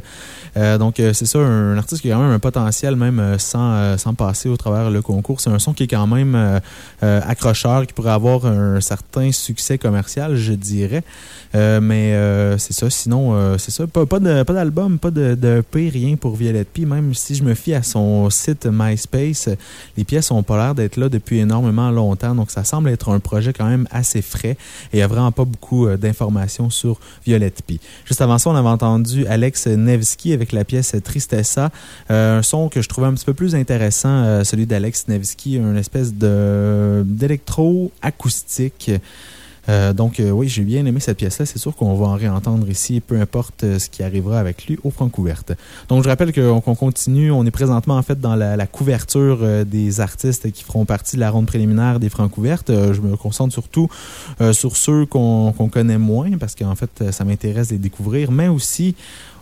donc, 0.56 0.94
c'est 0.96 1.26
ça, 1.26 1.38
un 1.38 1.76
artiste 1.78 2.02
qui 2.02 2.10
a 2.10 2.16
quand 2.16 2.22
même 2.22 2.32
un 2.32 2.38
potentiel, 2.38 2.96
même 2.96 3.36
sans, 3.38 3.96
passer 4.16 4.48
au 4.48 4.56
travers 4.56 4.90
le 4.90 5.02
concours. 5.02 5.40
C'est 5.40 5.50
un 5.50 5.58
son 5.58 5.72
qui 5.72 5.84
est 5.84 5.88
quand 5.88 6.06
même 6.06 6.60
accrocheur, 7.00 7.86
qui 7.86 7.92
pourrait 7.92 8.10
avoir 8.10 8.46
un 8.46 8.80
certain 8.80 9.30
succès 9.32 9.78
commercial, 9.78 10.36
je 10.36 10.52
dirais. 10.52 11.02
mais 11.54 12.14
c'est 12.58 12.72
ça. 12.72 12.90
Sinon, 12.90 13.56
c'est 13.58 13.70
ça. 13.70 13.86
Pas, 13.86 14.06
pas 14.06 14.18
d'album, 14.18 14.98
pas, 14.98 15.08
pas 15.08 15.10
de, 15.10 15.34
de 15.34 15.62
rien 15.88 16.16
pour 16.16 16.36
Violette 16.36 16.68
P. 16.68 16.84
Même 16.84 17.14
si 17.14 17.34
je 17.34 17.42
me 17.42 17.54
fie 17.54 17.74
à 17.74 17.82
son 17.82 18.28
site 18.30 18.66
MySpace, 18.70 19.48
les 19.96 20.04
pièces 20.04 20.30
n'ont 20.30 20.42
pas 20.42 20.56
l'air 20.56 20.74
d'être 20.74 20.96
là 20.96 21.08
depuis 21.08 21.38
énormément 21.38 21.90
longtemps. 21.90 22.34
Donc, 22.34 22.50
ça 22.50 22.64
semble 22.64 22.88
être 22.90 23.10
un 23.10 23.20
projet 23.20 23.52
quand 23.52 23.66
même 23.66 23.86
assez 23.90 24.22
frais. 24.22 24.56
Et 24.92 24.94
il 24.94 24.96
n'y 24.96 25.02
a 25.02 25.06
vraiment 25.06 25.32
pas 25.32 25.44
beaucoup 25.44 25.86
euh, 25.86 25.96
d'informations 25.96 26.70
sur 26.70 27.00
Violette 27.24 27.62
P. 27.66 27.80
Juste 28.04 28.20
avant 28.20 28.38
ça, 28.38 28.50
on 28.50 28.56
avait 28.56 28.68
entendu 28.68 29.26
Alex 29.26 29.66
Nevsky 29.66 30.32
avec 30.32 30.52
la 30.52 30.64
pièce 30.64 30.94
Tristessa. 31.02 31.70
Euh, 32.10 32.38
un 32.38 32.42
son 32.42 32.68
que 32.68 32.82
je 32.82 32.88
trouvais 32.88 33.06
un 33.06 33.14
petit 33.14 33.24
peu 33.24 33.34
plus 33.34 33.54
intéressant, 33.54 34.08
euh, 34.08 34.44
celui 34.44 34.66
d'Alex 34.66 35.08
Nevsky, 35.08 35.56
une 35.56 35.76
espèce 35.76 36.12
d'électro 36.12 37.90
acoustique. 38.02 38.90
Euh, 39.68 39.92
donc, 39.92 40.20
euh, 40.20 40.30
oui, 40.30 40.48
j'ai 40.48 40.62
bien 40.62 40.84
aimé 40.86 41.00
cette 41.00 41.18
pièce-là. 41.18 41.46
C'est 41.46 41.58
sûr 41.58 41.74
qu'on 41.76 41.94
va 41.94 42.06
en 42.06 42.14
réentendre 42.14 42.68
ici, 42.68 43.00
peu 43.00 43.20
importe 43.20 43.64
euh, 43.64 43.78
ce 43.78 43.88
qui 43.88 44.02
arrivera 44.02 44.38
avec 44.38 44.66
lui 44.66 44.78
au 44.84 44.90
Francouverte. 44.90 45.52
Donc, 45.88 46.02
je 46.04 46.08
rappelle 46.08 46.32
qu'on 46.32 46.74
continue. 46.74 47.30
On 47.30 47.44
est 47.44 47.50
présentement, 47.50 47.96
en 47.96 48.02
fait, 48.02 48.20
dans 48.20 48.36
la, 48.36 48.66
couverture 48.66 49.64
des 49.66 50.00
artistes 50.00 50.52
qui 50.52 50.62
feront 50.62 50.84
partie 50.84 51.16
de 51.16 51.20
la 51.20 51.30
ronde 51.30 51.46
préliminaire 51.46 51.98
des 51.98 52.08
Francouvertes. 52.08 52.70
je 52.70 53.00
me 53.00 53.16
concentre 53.16 53.52
surtout 53.52 53.88
sur 54.52 54.76
ceux 54.76 55.06
qu'on 55.06 55.52
connaît 55.72 55.98
moins 55.98 56.36
parce 56.38 56.54
qu'en 56.54 56.74
fait, 56.76 57.10
ça 57.10 57.24
m'intéresse 57.24 57.68
de 57.68 57.72
les 57.72 57.78
découvrir, 57.78 58.30
mais 58.30 58.48
aussi 58.48 58.94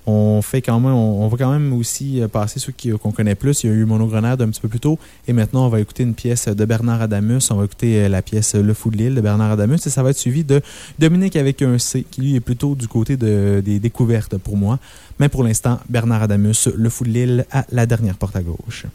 on 0.08 0.40
fait 0.40 0.62
quand 0.62 0.80
même, 0.80 0.94
on, 0.94 1.28
va 1.28 1.36
quand 1.36 1.52
même 1.52 1.74
aussi 1.74 2.22
euh, 2.22 2.28
passer 2.28 2.58
ceux 2.58 2.72
qu'on 2.96 3.12
connaît 3.12 3.34
plus. 3.34 3.62
Il 3.62 3.70
y 3.70 3.72
a 3.72 3.76
eu 3.76 3.84
Monogrenade 3.84 4.40
un 4.40 4.48
petit 4.48 4.60
peu 4.60 4.68
plus 4.68 4.80
tôt. 4.80 4.98
Et 5.26 5.34
maintenant, 5.34 5.66
on 5.66 5.68
va 5.68 5.80
écouter 5.80 6.02
une 6.02 6.14
pièce 6.14 6.48
de 6.48 6.64
Bernard 6.64 7.02
Adamus. 7.02 7.50
On 7.50 7.56
va 7.56 7.66
écouter 7.66 8.04
euh, 8.04 8.08
la 8.08 8.22
pièce 8.22 8.54
Le 8.54 8.72
Fou 8.72 8.90
de 8.90 8.96
l'île 8.96 9.14
de 9.14 9.20
Bernard 9.20 9.52
Adamus. 9.52 9.86
Et 9.86 9.90
ça 9.90 10.02
va 10.02 10.10
être 10.10 10.16
suivi 10.16 10.44
de 10.44 10.62
Dominique 10.98 11.36
avec 11.36 11.60
un 11.60 11.78
C, 11.78 12.06
qui 12.10 12.22
lui 12.22 12.36
est 12.36 12.40
plutôt 12.40 12.74
du 12.74 12.88
côté 12.88 13.18
des 13.18 13.78
découvertes 13.78 14.38
pour 14.38 14.56
moi. 14.56 14.78
Mais 15.20 15.28
pour 15.28 15.44
l'instant, 15.44 15.78
Bernard 15.90 16.22
Adamus, 16.22 16.68
Le 16.74 16.88
Fou 16.88 17.04
de 17.04 17.10
l'île 17.10 17.46
à 17.52 17.66
la 17.70 17.84
dernière 17.84 18.16
porte 18.16 18.36
à 18.36 18.42
gauche. 18.42 18.86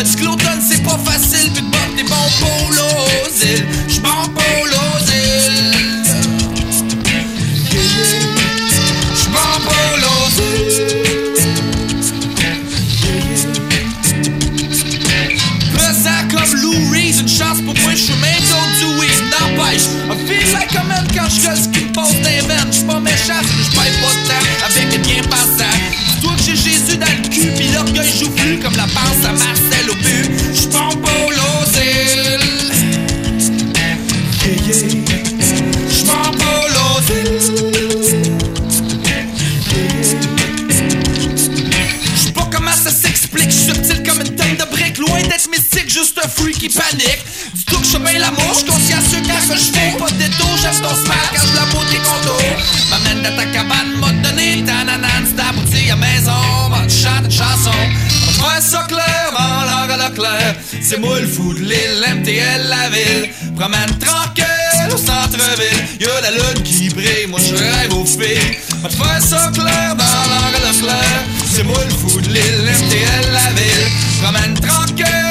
Dis 0.00 0.16
que 0.16 0.24
l'automne 0.24 0.60
c'est 0.60 0.82
pas 0.82 0.98
facile, 1.04 1.52
puis 1.52 1.62
de 1.62 1.96
des 1.96 2.04
bons 2.04 2.30
polos 2.40 3.81
quand 49.52 49.58
je 49.58 49.72
fais 49.72 49.98
pas 49.98 50.10
de 50.10 50.16
détour. 50.16 50.56
J'aime 50.60 50.80
ton 50.82 50.94
smile 50.94 51.28
quand 51.34 51.46
je 51.46 51.56
la 51.56 51.64
beauté 51.66 51.98
contour. 51.98 52.42
M'amène 52.90 53.22
dans 53.22 53.36
ta 53.36 53.44
cabane, 53.46 53.92
m'a 54.00 54.12
donné 54.26 54.64
ta 54.64 54.84
nanane, 54.84 55.26
c'est 55.26 55.36
ta 55.36 55.92
à 55.92 55.96
maison. 55.96 56.68
M'a 56.70 56.88
chanté 56.88 57.24
une 57.24 57.30
chanson. 57.30 57.78
On 58.28 58.42
va 58.42 58.60
ça 58.60 58.86
clairement, 58.88 59.64
l'heure 59.64 59.90
à 59.92 59.96
la 59.96 60.10
claire. 60.10 60.54
C'est 60.80 60.98
moi 60.98 61.20
le 61.20 61.26
fou 61.26 61.52
de 61.54 61.60
l'île, 61.60 62.04
MTL 62.16 62.68
la 62.68 62.88
ville. 62.88 63.30
Promène 63.56 63.98
tranquille 63.98 64.92
au 64.92 64.96
centre-ville. 64.96 65.84
Y'a 66.00 66.20
la 66.22 66.30
lune 66.30 66.62
qui 66.64 66.88
brille, 66.88 67.26
moi 67.28 67.40
je 67.40 67.54
rêve 67.54 67.94
aux 67.94 68.06
filles. 68.06 68.58
Va 68.82 68.88
faire 68.88 69.22
ça 69.22 69.50
clair 69.52 69.94
dans 69.96 70.04
l'heure 70.04 70.54
à 70.56 70.66
la 70.66 70.78
claire. 70.80 71.22
C'est 71.52 71.64
moi 71.64 71.78
le 71.84 71.94
fou 71.94 72.20
de 72.20 72.28
l'île, 72.28 72.64
MTL 72.64 73.32
la 73.32 73.50
ville. 73.52 73.88
Promène 74.22 74.54
tranquille 74.54 75.21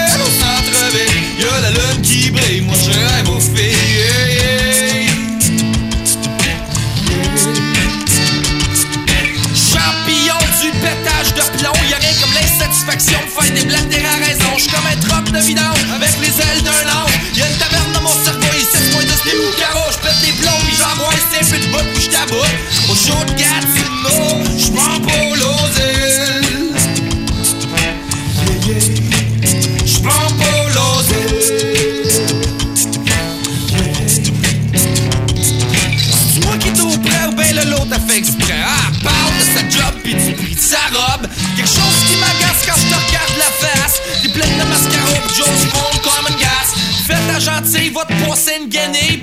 comme 15.42 15.81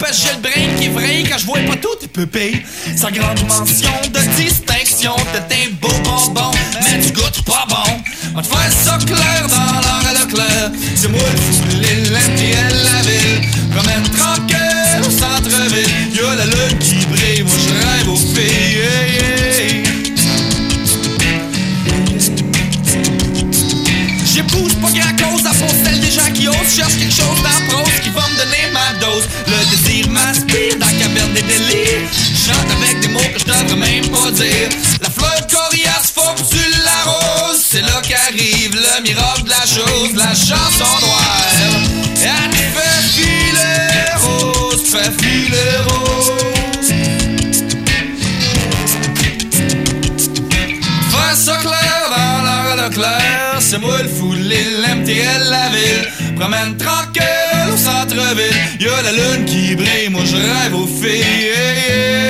parce 0.09 0.21
que 0.21 0.27
j'ai 0.27 0.35
le 0.35 0.41
brain 0.41 0.81
qui 0.81 0.89
vrai 0.89 1.25
quand 1.29 1.39
je 1.39 1.47
vois 1.47 1.61
pas 1.61 1.77
tout 1.77 1.95
tes 2.01 2.09
pupilles. 2.09 2.63
Sans 2.97 3.11
grande 3.11 3.41
mention 3.47 3.91
de 4.13 4.21
distinction, 4.37 5.15
t'es 5.49 5.55
un 5.55 5.71
beau 5.81 5.89
bonbon, 6.03 6.51
mais 6.83 7.01
tu 7.01 7.13
goûtes 7.13 7.43
pas 7.45 7.67
bon. 7.69 8.03
On 8.35 8.41
te 8.41 8.47
faire 8.47 8.73
ça 8.73 8.99
clair 9.05 9.47
dans 9.49 9.81
l'heure 9.81 10.23
à 10.23 10.27
claire. 10.27 10.71
C'est 10.95 11.09
moi 11.09 11.21
le 54.03 54.09
fou 54.09 54.35
de 54.35 54.43
l'île, 54.43 54.85
la 55.51 55.69
ville? 55.71 56.35
Promène 56.37 56.77
tranquille 56.77 57.73
au 57.73 57.77
centre-ville, 57.77 58.57
y'a 58.81 59.03
la 59.03 59.13
lune 59.13 59.45
qui 59.45 59.75
brille, 59.75 60.09
moi 60.11 60.23
je 60.25 60.37
rêve 60.37 60.75
aux 60.75 60.87
filles. 60.87 62.28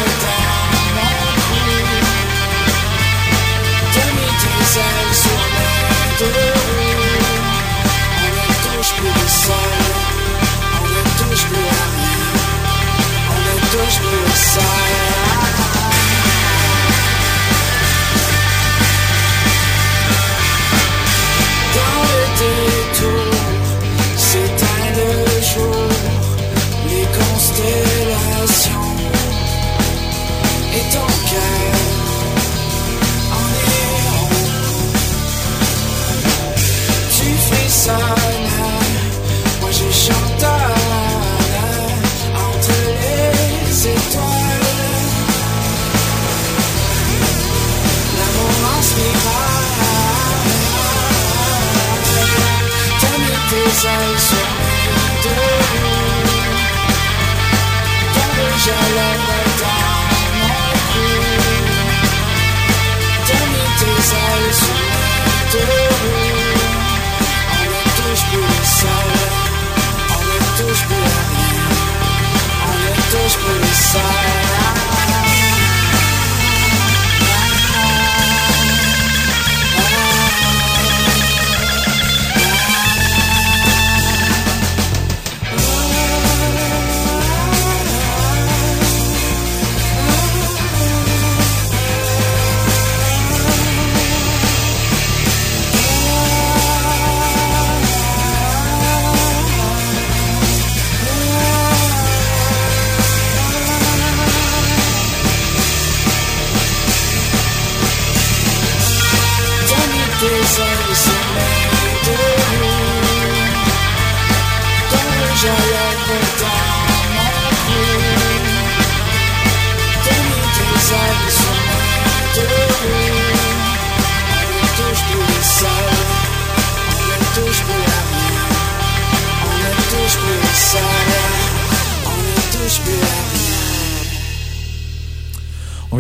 ne 73.41 73.62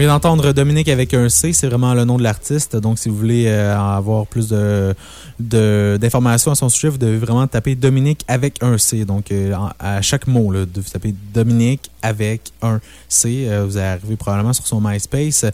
d'entendre 0.07 0.53
Dominique 0.53 0.89
avec 0.89 1.15
un 1.15 1.29
C, 1.29 1.53
c'est 1.53 1.67
vraiment 1.67 1.95
le 1.95 2.05
nom 2.05 2.17
de 2.19 2.23
l'artiste. 2.23 2.77
Donc, 2.77 2.99
si 2.99 3.09
vous 3.09 3.17
voulez 3.17 3.45
euh, 3.47 3.77
avoir 3.79 4.27
plus 4.27 4.49
de 4.49 4.95
de- 5.39 5.99
d'informations 6.01 6.51
à 6.51 6.55
son 6.55 6.69
sujet, 6.69 6.89
vous 6.89 6.99
devez 6.99 7.19
vraiment 7.19 7.47
taper 7.47 7.75
Dominique 7.75 8.25
avec 8.29 8.63
un 8.63 8.79
C. 8.79 9.05
Donc, 9.05 9.31
euh, 9.31 9.55
à 9.79 10.03
chaque 10.03 10.27
mot, 10.27 10.51
là, 10.53 10.65
vous 10.75 10.83
tapez 10.91 11.15
Dominique 11.35 11.91
avec 12.03 12.53
un 12.63 12.81
C. 13.09 13.47
Euh, 13.47 13.65
vous 13.65 13.77
allez 13.77 13.87
arriver 13.87 14.17
probablement 14.17 14.53
sur 14.53 14.67
son 14.67 14.81
MySpace, 14.81 15.47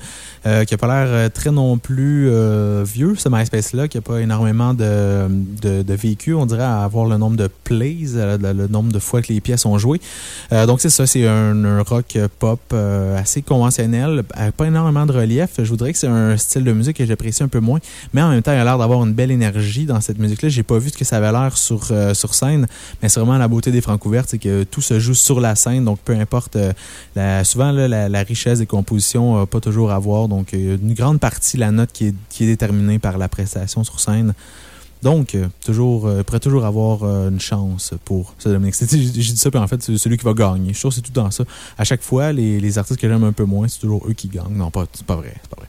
euh, 0.46 0.64
qui 0.64 0.74
n'a 0.74 0.78
pas 0.78 0.86
l'air 0.86 1.12
euh, 1.12 1.28
très 1.28 1.50
non 1.50 1.78
plus 1.78 2.28
euh, 2.30 2.84
vieux, 2.86 3.14
ce 3.16 3.28
MySpace-là, 3.28 3.88
qui 3.88 3.96
n'a 3.96 4.02
pas 4.02 4.20
énormément 4.20 4.74
de, 4.74 5.26
de, 5.28 5.82
de 5.82 5.94
vécu. 5.94 6.34
On 6.34 6.46
dirait 6.46 6.62
à 6.62 6.82
avoir 6.82 7.06
le 7.06 7.16
nombre 7.18 7.36
de 7.36 7.48
plays, 7.64 8.14
euh, 8.14 8.38
le, 8.38 8.66
nombre 8.68 8.92
de 8.92 8.98
fois 8.98 9.20
que 9.22 9.32
les 9.32 9.40
pièces 9.40 9.66
ont 9.66 9.78
joué. 9.78 10.00
Euh, 10.52 10.66
donc, 10.66 10.80
c'est 10.80 10.90
ça, 10.90 11.06
c'est 11.06 11.26
un, 11.26 11.64
un 11.64 11.82
rock 11.82 12.16
pop 12.38 12.60
assez 13.16 13.42
conventionnel, 13.42 14.22
pas 14.56 14.66
énormément 14.66 15.06
de 15.06 15.12
relief. 15.12 15.50
Je 15.58 15.68
voudrais 15.68 15.92
que 15.92 15.98
c'est 15.98 16.06
un 16.06 16.36
style 16.36 16.64
de 16.64 16.72
musique 16.72 16.96
que 16.96 17.04
j'apprécie 17.04 17.42
un 17.42 17.48
peu 17.48 17.60
moins, 17.60 17.80
mais 18.12 18.22
en 18.22 18.30
même 18.30 18.42
temps, 18.42 18.52
il 18.52 18.58
a 18.58 18.64
l'air 18.64 18.78
d'avoir 18.78 19.04
une 19.04 19.12
belle 19.12 19.30
énergie 19.30 19.84
dans 19.84 20.00
cette 20.00 20.18
musique-là. 20.18 20.48
J'ai 20.48 20.62
pas 20.62 20.78
vu 20.78 20.90
ce 20.90 20.96
que 20.96 21.04
ça 21.04 21.16
avait 21.16 21.32
l'air 21.32 21.56
sur, 21.56 21.90
sur 22.14 22.34
scène, 22.34 22.66
mais 23.02 23.08
c'est 23.08 23.20
vraiment 23.20 23.38
la 23.38 23.48
beauté 23.48 23.70
des 23.70 23.80
Francouvertes, 23.80 24.28
c'est 24.30 24.38
que 24.38 24.64
tout 24.64 24.80
se 24.80 24.98
joue 24.98 25.14
sur 25.14 25.40
la 25.40 25.54
scène, 25.54 25.84
donc 25.84 25.98
peu 26.04 26.14
importe. 26.14 26.37
Euh, 26.56 27.44
souvent, 27.44 27.72
la, 27.72 28.22
richesse 28.22 28.58
des 28.58 28.66
compositions, 28.66 29.42
euh, 29.42 29.46
pas 29.46 29.60
toujours 29.60 29.90
à 29.90 29.98
voir. 29.98 30.28
Donc, 30.28 30.52
une 30.52 30.94
grande 30.94 31.20
partie, 31.20 31.56
la 31.56 31.70
note 31.70 31.90
qui 31.92 32.06
est, 32.06 32.46
déterminée 32.46 32.98
par 32.98 33.18
la 33.18 33.28
prestation 33.28 33.84
sur 33.84 34.00
scène. 34.00 34.34
Donc, 35.02 35.34
euh, 35.34 35.46
toujours, 35.64 36.10
pourrait 36.24 36.40
toujours 36.40 36.64
avoir 36.64 37.04
une 37.04 37.40
chance 37.40 37.94
pour 38.04 38.34
ce 38.38 38.48
Dominique. 38.48 38.74
J'ai 38.80 38.96
dit 38.96 39.36
ça, 39.36 39.50
puis 39.50 39.60
en 39.60 39.68
fait, 39.68 39.82
c'est 39.82 39.96
celui 39.96 40.16
qui 40.16 40.24
va 40.24 40.32
gagner. 40.32 40.72
Je 40.72 40.78
trouve 40.78 40.90
que 40.90 40.96
c'est 40.96 41.02
tout 41.02 41.12
dans 41.12 41.30
ça. 41.30 41.44
À 41.76 41.84
chaque 41.84 42.02
fois, 42.02 42.32
les, 42.32 42.58
les 42.58 42.78
artistes 42.78 43.00
que 43.00 43.08
j'aime 43.08 43.24
un 43.24 43.32
peu 43.32 43.44
moins, 43.44 43.68
c'est 43.68 43.78
toujours 43.78 44.06
eux 44.08 44.14
qui 44.14 44.28
gagnent. 44.28 44.56
Non, 44.56 44.70
pas, 44.70 44.86
c'est 44.92 45.06
pas 45.06 45.16
vrai. 45.16 45.34
C'est 45.40 45.50
pas 45.50 45.56
vrai. 45.58 45.68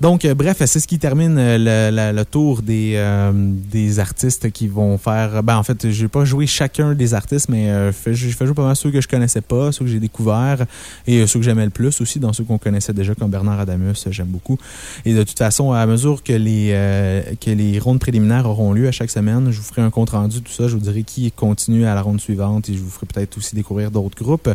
Donc, 0.00 0.26
euh, 0.26 0.34
bref, 0.34 0.58
c'est 0.66 0.78
ce 0.78 0.86
qui 0.86 0.98
termine 0.98 1.38
euh, 1.38 1.56
le, 1.90 1.94
la- 1.94 2.12
le 2.12 2.24
tour 2.26 2.60
des, 2.60 2.92
euh, 2.96 3.32
des 3.34 3.98
artistes 3.98 4.50
qui 4.50 4.68
vont 4.68 4.98
faire. 4.98 5.42
Ben, 5.42 5.56
en 5.56 5.62
fait, 5.62 5.90
je 5.90 6.02
vais 6.02 6.08
pas 6.08 6.26
jouer 6.26 6.46
chacun 6.46 6.94
des 6.94 7.14
artistes, 7.14 7.48
mais 7.48 7.70
euh, 7.70 7.92
fait- 7.92 8.12
je 8.12 8.28
fais 8.28 8.44
jouer 8.44 8.54
pas 8.54 8.64
mal 8.66 8.76
ceux 8.76 8.90
que 8.90 9.00
je 9.00 9.08
connaissais 9.08 9.40
pas, 9.40 9.72
ceux 9.72 9.86
que 9.86 9.90
j'ai 9.90 9.98
découverts 9.98 10.66
et 11.06 11.20
euh, 11.20 11.26
ceux 11.26 11.38
que 11.38 11.44
j'aimais 11.46 11.64
le 11.64 11.70
plus 11.70 11.98
aussi, 12.02 12.18
dans 12.18 12.34
ceux 12.34 12.44
qu'on 12.44 12.58
connaissait 12.58 12.92
déjà, 12.92 13.14
comme 13.14 13.30
Bernard 13.30 13.60
Adamus, 13.60 13.94
j'aime 14.10 14.26
beaucoup. 14.26 14.58
Et 15.06 15.14
de 15.14 15.22
toute 15.22 15.38
façon, 15.38 15.72
à 15.72 15.86
mesure 15.86 16.22
que 16.22 16.34
les, 16.34 16.72
euh, 16.74 17.22
que 17.40 17.50
les 17.50 17.78
rondes 17.78 17.98
préliminaires 17.98 18.46
auront 18.46 18.74
lieu 18.74 18.88
à 18.88 18.92
chaque 18.92 19.10
semaine, 19.10 19.50
je 19.50 19.56
vous 19.56 19.64
ferai 19.64 19.80
un 19.80 19.90
compte 19.90 20.10
rendu, 20.10 20.42
tout 20.42 20.52
ça. 20.52 20.68
Je 20.68 20.74
vous 20.74 20.82
dirai 20.82 21.04
qui 21.04 21.32
continue 21.32 21.86
à 21.86 21.94
la 21.94 22.02
ronde 22.02 22.20
suivante 22.20 22.68
et 22.68 22.74
je 22.74 22.80
vous 22.80 22.90
ferai 22.90 23.06
peut-être 23.06 23.38
aussi 23.38 23.54
découvrir 23.54 23.90
d'autres 23.90 24.22
groupes. 24.22 24.50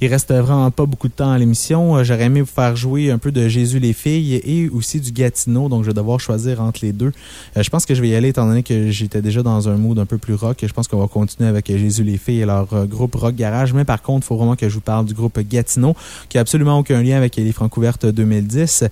Il 0.00 0.08
reste 0.08 0.32
vraiment 0.34 0.72
pas 0.72 0.86
beaucoup 0.86 1.06
de 1.06 1.12
temps 1.12 1.30
à 1.30 1.38
l'émission. 1.38 2.02
J'aurais 2.02 2.24
aimé 2.24 2.40
vous 2.40 2.46
faire 2.52 2.74
jouer 2.74 3.12
un 3.12 3.18
peu 3.18 3.30
de 3.30 3.46
Jésus 3.46 3.78
les 3.78 3.92
filles 3.92 4.34
et 4.34 4.68
aussi 4.72 5.00
du 5.00 5.12
Gatineau, 5.12 5.68
donc 5.68 5.82
je 5.82 5.88
vais 5.88 5.94
devoir 5.94 6.20
choisir 6.20 6.60
entre 6.60 6.80
les 6.82 6.92
deux. 6.92 7.12
Euh, 7.56 7.62
je 7.62 7.70
pense 7.70 7.86
que 7.86 7.94
je 7.94 8.02
vais 8.02 8.08
y 8.08 8.14
aller 8.14 8.28
étant 8.28 8.46
donné 8.46 8.62
que 8.62 8.90
j'étais 8.90 9.22
déjà 9.22 9.42
dans 9.42 9.68
un 9.68 9.76
mood 9.76 9.98
un 9.98 10.06
peu 10.06 10.18
plus 10.18 10.34
rock. 10.34 10.58
Je 10.62 10.72
pense 10.72 10.88
qu'on 10.88 10.98
va 10.98 11.08
continuer 11.08 11.48
avec 11.48 11.68
Jésus 11.68 12.04
les 12.04 12.18
filles 12.18 12.40
et 12.40 12.46
leur 12.46 12.72
euh, 12.72 12.86
groupe 12.86 13.14
Rock 13.14 13.34
Garage. 13.34 13.72
Mais 13.72 13.84
par 13.84 14.02
contre, 14.02 14.26
il 14.26 14.28
faut 14.28 14.36
vraiment 14.36 14.56
que 14.56 14.68
je 14.68 14.74
vous 14.74 14.80
parle 14.80 15.06
du 15.06 15.14
groupe 15.14 15.38
Gatineau, 15.40 15.94
qui 16.28 16.38
a 16.38 16.40
absolument 16.40 16.78
aucun 16.78 17.02
lien 17.02 17.16
avec 17.16 17.36
les 17.36 17.52
Francouvertes 17.52 18.06
2010. 18.06 18.84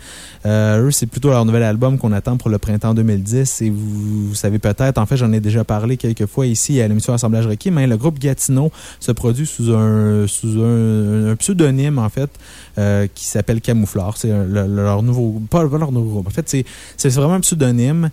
Euh, 0.47 0.87
eux, 0.87 0.91
c'est 0.91 1.07
plutôt 1.07 1.31
leur 1.31 1.45
nouvel 1.45 1.63
album 1.63 1.99
qu'on 1.99 2.13
attend 2.13 2.37
pour 2.37 2.51
le 2.51 2.59
printemps 2.59 2.95
2010. 2.95 3.63
Et 3.63 3.71
vous, 3.71 4.29
vous 4.29 4.35
savez 4.35 4.59
peut-être, 4.59 4.99
en 4.99 5.07
fait, 5.07 5.17
j'en 5.17 5.33
ai 5.33 5.41
déjà 5.41 5.65
parlé 5.65 5.97
quelques 5.97 6.27
fois 6.27 6.47
ici 6.47 6.81
à 6.81 6.89
l'émission 6.89 7.13
Assemblage 7.13 7.47
Requis, 7.47 7.71
mais 7.71 7.87
le 7.87 7.97
groupe 7.97 8.19
Gatineau 8.19 8.71
se 8.99 9.13
produit 9.13 9.47
sous 9.47 9.73
un, 9.73 10.27
sous 10.27 10.61
un, 10.63 11.31
un 11.31 11.37
pseudonyme, 11.37 11.99
en 11.99 12.09
fait, 12.09 12.31
euh, 12.81 13.07
qui 13.15 13.27
s'appelle 13.27 13.61
Camouflard. 13.61 14.17
C'est 14.17 14.31
leur 14.49 15.03
nouveau, 15.03 15.39
pas, 15.51 15.63
leur 15.63 15.93
nouveau 15.93 16.11
groupe. 16.11 16.29
En 16.29 16.31
fait, 16.31 16.49
c'est 16.97 17.09
vraiment 17.11 17.35
un 17.35 17.41
pseudonyme. 17.41 18.11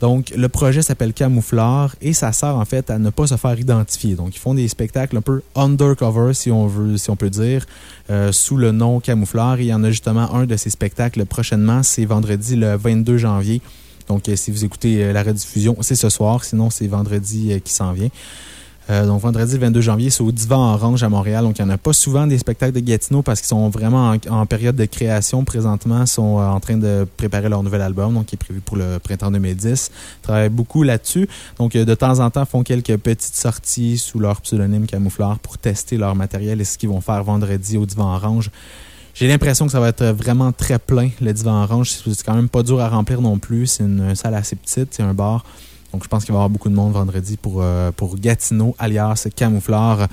Donc, 0.00 0.32
le 0.36 0.48
projet 0.48 0.82
s'appelle 0.82 1.14
Camouflard 1.14 1.94
et 2.02 2.12
ça 2.12 2.32
sert 2.32 2.56
en 2.56 2.64
fait 2.66 2.90
à 2.90 2.98
ne 2.98 3.08
pas 3.08 3.26
se 3.26 3.36
faire 3.36 3.58
identifier. 3.58 4.16
Donc, 4.16 4.36
ils 4.36 4.38
font 4.38 4.52
des 4.52 4.68
spectacles 4.68 5.16
un 5.16 5.22
peu 5.22 5.42
undercover, 5.54 6.34
si 6.34 6.50
on 6.50 6.66
veut, 6.66 6.98
si 6.98 7.08
on 7.10 7.16
peut 7.16 7.30
dire, 7.30 7.64
euh, 8.10 8.30
sous 8.30 8.56
le 8.58 8.72
nom 8.72 9.00
Camouflard. 9.00 9.58
Et 9.58 9.64
il 9.64 9.68
y 9.68 9.74
en 9.74 9.84
a 9.84 9.90
justement 9.90 10.34
un 10.34 10.44
de 10.44 10.56
ces 10.56 10.68
spectacles 10.70 11.24
prochainement. 11.24 11.82
C'est 11.82 12.04
vendredi 12.04 12.56
le 12.56 12.76
22 12.76 13.16
janvier. 13.16 13.62
Donc, 14.06 14.28
euh, 14.28 14.36
si 14.36 14.50
vous 14.50 14.66
écoutez 14.66 15.14
la 15.14 15.22
rediffusion, 15.22 15.76
c'est 15.80 15.96
ce 15.96 16.10
soir. 16.10 16.44
Sinon, 16.44 16.68
c'est 16.68 16.86
vendredi 16.86 17.58
qui 17.64 17.72
s'en 17.72 17.92
vient. 17.92 18.10
Euh, 18.90 19.06
donc, 19.06 19.20
vendredi 19.20 19.54
le 19.54 19.60
22 19.60 19.80
janvier, 19.80 20.10
c'est 20.10 20.22
au 20.22 20.32
Divan 20.32 20.74
Orange 20.74 21.02
à 21.04 21.08
Montréal. 21.08 21.44
Donc, 21.44 21.58
il 21.58 21.64
n'y 21.64 21.70
en 21.70 21.74
a 21.74 21.78
pas 21.78 21.92
souvent 21.92 22.26
des 22.26 22.38
spectacles 22.38 22.72
de 22.72 22.80
Gatineau 22.80 23.22
parce 23.22 23.40
qu'ils 23.40 23.48
sont 23.48 23.68
vraiment 23.68 24.10
en, 24.10 24.32
en 24.34 24.46
période 24.46 24.74
de 24.74 24.84
création 24.84 25.44
présentement. 25.44 26.00
Ils 26.02 26.06
sont 26.08 26.40
euh, 26.40 26.48
en 26.48 26.58
train 26.58 26.76
de 26.76 27.06
préparer 27.16 27.48
leur 27.48 27.62
nouvel 27.62 27.82
album, 27.82 28.14
donc 28.14 28.26
qui 28.26 28.34
est 28.34 28.38
prévu 28.38 28.60
pour 28.60 28.76
le 28.76 28.98
printemps 28.98 29.30
2010. 29.30 29.90
Ils 29.92 30.22
travaillent 30.22 30.48
beaucoup 30.48 30.82
là-dessus. 30.82 31.28
Donc, 31.58 31.76
euh, 31.76 31.84
de 31.84 31.94
temps 31.94 32.18
en 32.18 32.30
temps, 32.30 32.44
font 32.44 32.64
quelques 32.64 32.96
petites 32.96 33.36
sorties 33.36 33.96
sous 33.96 34.18
leur 34.18 34.40
pseudonyme 34.40 34.86
Camouflard 34.86 35.38
pour 35.38 35.56
tester 35.58 35.96
leur 35.96 36.16
matériel 36.16 36.60
et 36.60 36.64
ce 36.64 36.76
qu'ils 36.76 36.88
vont 36.88 37.00
faire 37.00 37.22
vendredi 37.22 37.76
au 37.76 37.86
Divan 37.86 38.14
Orange. 38.14 38.50
J'ai 39.14 39.28
l'impression 39.28 39.66
que 39.66 39.72
ça 39.72 39.80
va 39.80 39.88
être 39.88 40.06
vraiment 40.06 40.50
très 40.50 40.78
plein, 40.78 41.10
le 41.20 41.32
Divan 41.32 41.62
Orange. 41.62 41.90
C'est 41.90 42.24
quand 42.24 42.34
même 42.34 42.48
pas 42.48 42.62
dur 42.64 42.80
à 42.80 42.88
remplir 42.88 43.20
non 43.20 43.38
plus. 43.38 43.66
C'est 43.66 43.84
une 43.84 44.16
salle 44.16 44.34
assez 44.34 44.56
petite, 44.56 44.94
c'est 44.94 45.02
un 45.02 45.14
bar. 45.14 45.44
Donc, 45.92 46.04
je 46.04 46.08
pense 46.08 46.24
qu'il 46.24 46.32
va 46.32 46.38
y 46.38 46.40
avoir 46.40 46.50
beaucoup 46.50 46.68
de 46.68 46.74
monde 46.74 46.92
vendredi 46.92 47.36
pour, 47.36 47.62
euh, 47.62 47.90
pour 47.92 48.16
Gatineau, 48.16 48.74
alias 48.78 49.26
Camouflard. 49.34 50.06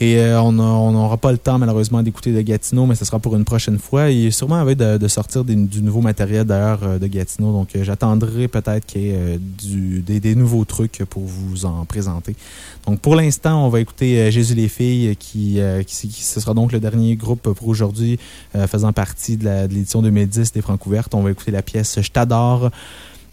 Et 0.00 0.16
euh, 0.18 0.40
on 0.42 0.50
n'aura 0.52 1.16
pas 1.16 1.30
le 1.30 1.38
temps, 1.38 1.58
malheureusement, 1.58 2.02
d'écouter 2.02 2.32
de 2.32 2.40
Gatineau, 2.40 2.86
mais 2.86 2.96
ce 2.96 3.04
sera 3.04 3.20
pour 3.20 3.36
une 3.36 3.44
prochaine 3.44 3.78
fois. 3.78 4.10
Il 4.10 4.26
est 4.26 4.30
sûrement 4.32 4.56
avec 4.56 4.76
de, 4.78 4.96
de 4.96 5.06
sortir 5.08 5.44
du 5.44 5.54
nouveau 5.82 6.00
matériel, 6.00 6.44
d'ailleurs, 6.44 6.80
euh, 6.82 6.98
de 6.98 7.06
Gatineau. 7.06 7.52
Donc, 7.52 7.76
euh, 7.76 7.84
j'attendrai 7.84 8.48
peut-être 8.48 8.84
qu'il 8.84 9.02
y 9.02 9.10
ait 9.10 9.38
du- 9.38 10.00
des, 10.00 10.18
des 10.18 10.34
nouveaux 10.34 10.64
trucs 10.64 11.04
pour 11.08 11.22
vous 11.22 11.66
en 11.66 11.84
présenter. 11.84 12.34
Donc, 12.86 12.98
pour 12.98 13.14
l'instant, 13.14 13.64
on 13.64 13.68
va 13.68 13.78
écouter 13.78 14.32
Jésus 14.32 14.54
les 14.54 14.68
filles, 14.68 15.14
qui, 15.16 15.60
qui, 15.86 16.08
qui- 16.08 16.22
ce 16.24 16.40
sera 16.40 16.52
donc 16.54 16.72
le 16.72 16.80
dernier 16.80 17.14
groupe 17.14 17.42
pour 17.52 17.68
aujourd'hui, 17.68 18.18
faisant 18.66 18.92
partie 18.92 19.36
de 19.36 19.44
la- 19.44 19.68
de 19.68 19.74
l'édition 19.74 20.02
2010 20.02 20.50
des 20.52 20.62
Francouvertes. 20.62 21.14
On 21.14 21.22
va 21.22 21.30
écouter 21.30 21.52
la 21.52 21.62
pièce 21.62 22.00
Je 22.00 22.10
t'adore 22.10 22.70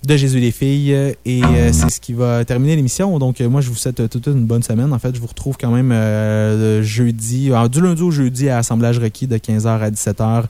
de 0.05 0.15
Jésus 0.15 0.39
les 0.39 0.51
filles 0.51 0.93
euh, 0.93 1.11
et 1.25 1.43
euh, 1.43 1.73
c'est 1.73 1.89
ce 1.89 1.99
qui 1.99 2.13
va 2.13 2.45
terminer 2.45 2.75
l'émission. 2.75 3.17
Donc 3.19 3.41
euh, 3.41 3.49
moi 3.49 3.61
je 3.61 3.69
vous 3.69 3.75
souhaite 3.75 4.09
toute 4.09 4.27
une 4.27 4.45
bonne 4.45 4.63
semaine. 4.63 4.93
En 4.93 4.99
fait, 4.99 5.13
je 5.15 5.19
vous 5.19 5.27
retrouve 5.27 5.57
quand 5.59 5.71
même 5.71 5.91
jeudi, 6.83 7.51
du 7.69 7.81
lundi 7.81 8.01
au 8.01 8.11
jeudi 8.11 8.49
à 8.49 8.59
Assemblage 8.59 8.99
requis 8.99 9.27
de 9.27 9.37
15h 9.37 9.67
à 9.67 9.89
17h. 9.89 10.43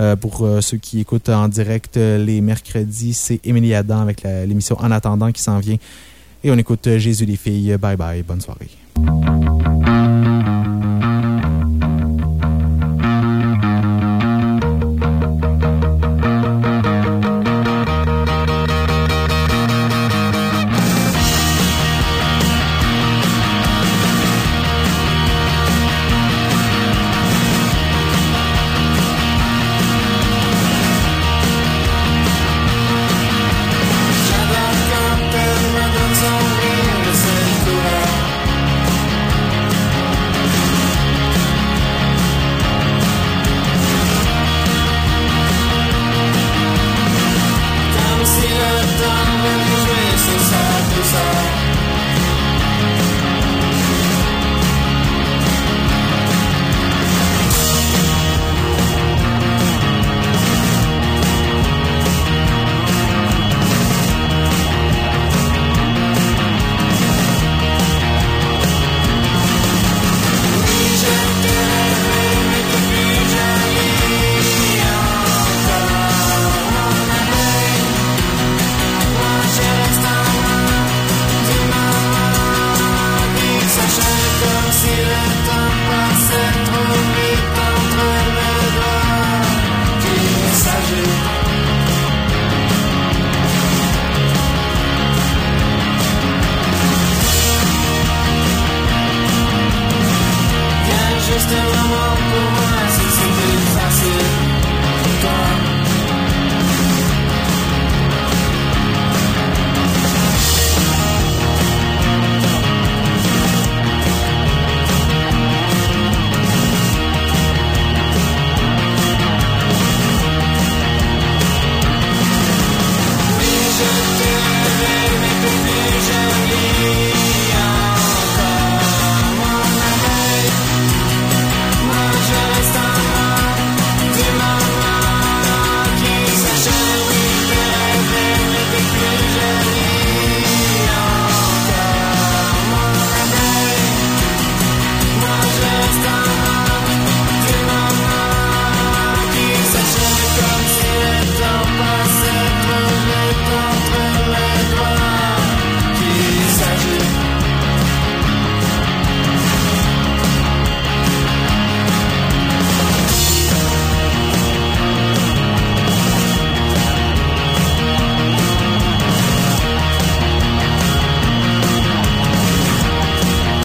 Euh, 0.00 0.16
pour 0.16 0.46
ceux 0.60 0.76
qui 0.76 1.00
écoutent 1.00 1.28
en 1.28 1.48
direct 1.48 1.96
les 1.96 2.40
mercredis, 2.40 3.14
c'est 3.14 3.40
Émilie 3.44 3.74
Adam 3.74 4.00
avec 4.00 4.22
l'émission 4.22 4.76
En 4.80 4.90
attendant 4.90 5.32
qui 5.32 5.42
s'en 5.42 5.58
vient. 5.58 5.76
Et 6.42 6.50
on 6.50 6.56
écoute 6.56 6.88
Jésus 6.96 7.24
les 7.24 7.36
filles. 7.36 7.76
Bye 7.78 7.96
bye, 7.96 8.22
bonne 8.22 8.40
soirée. 8.40 8.68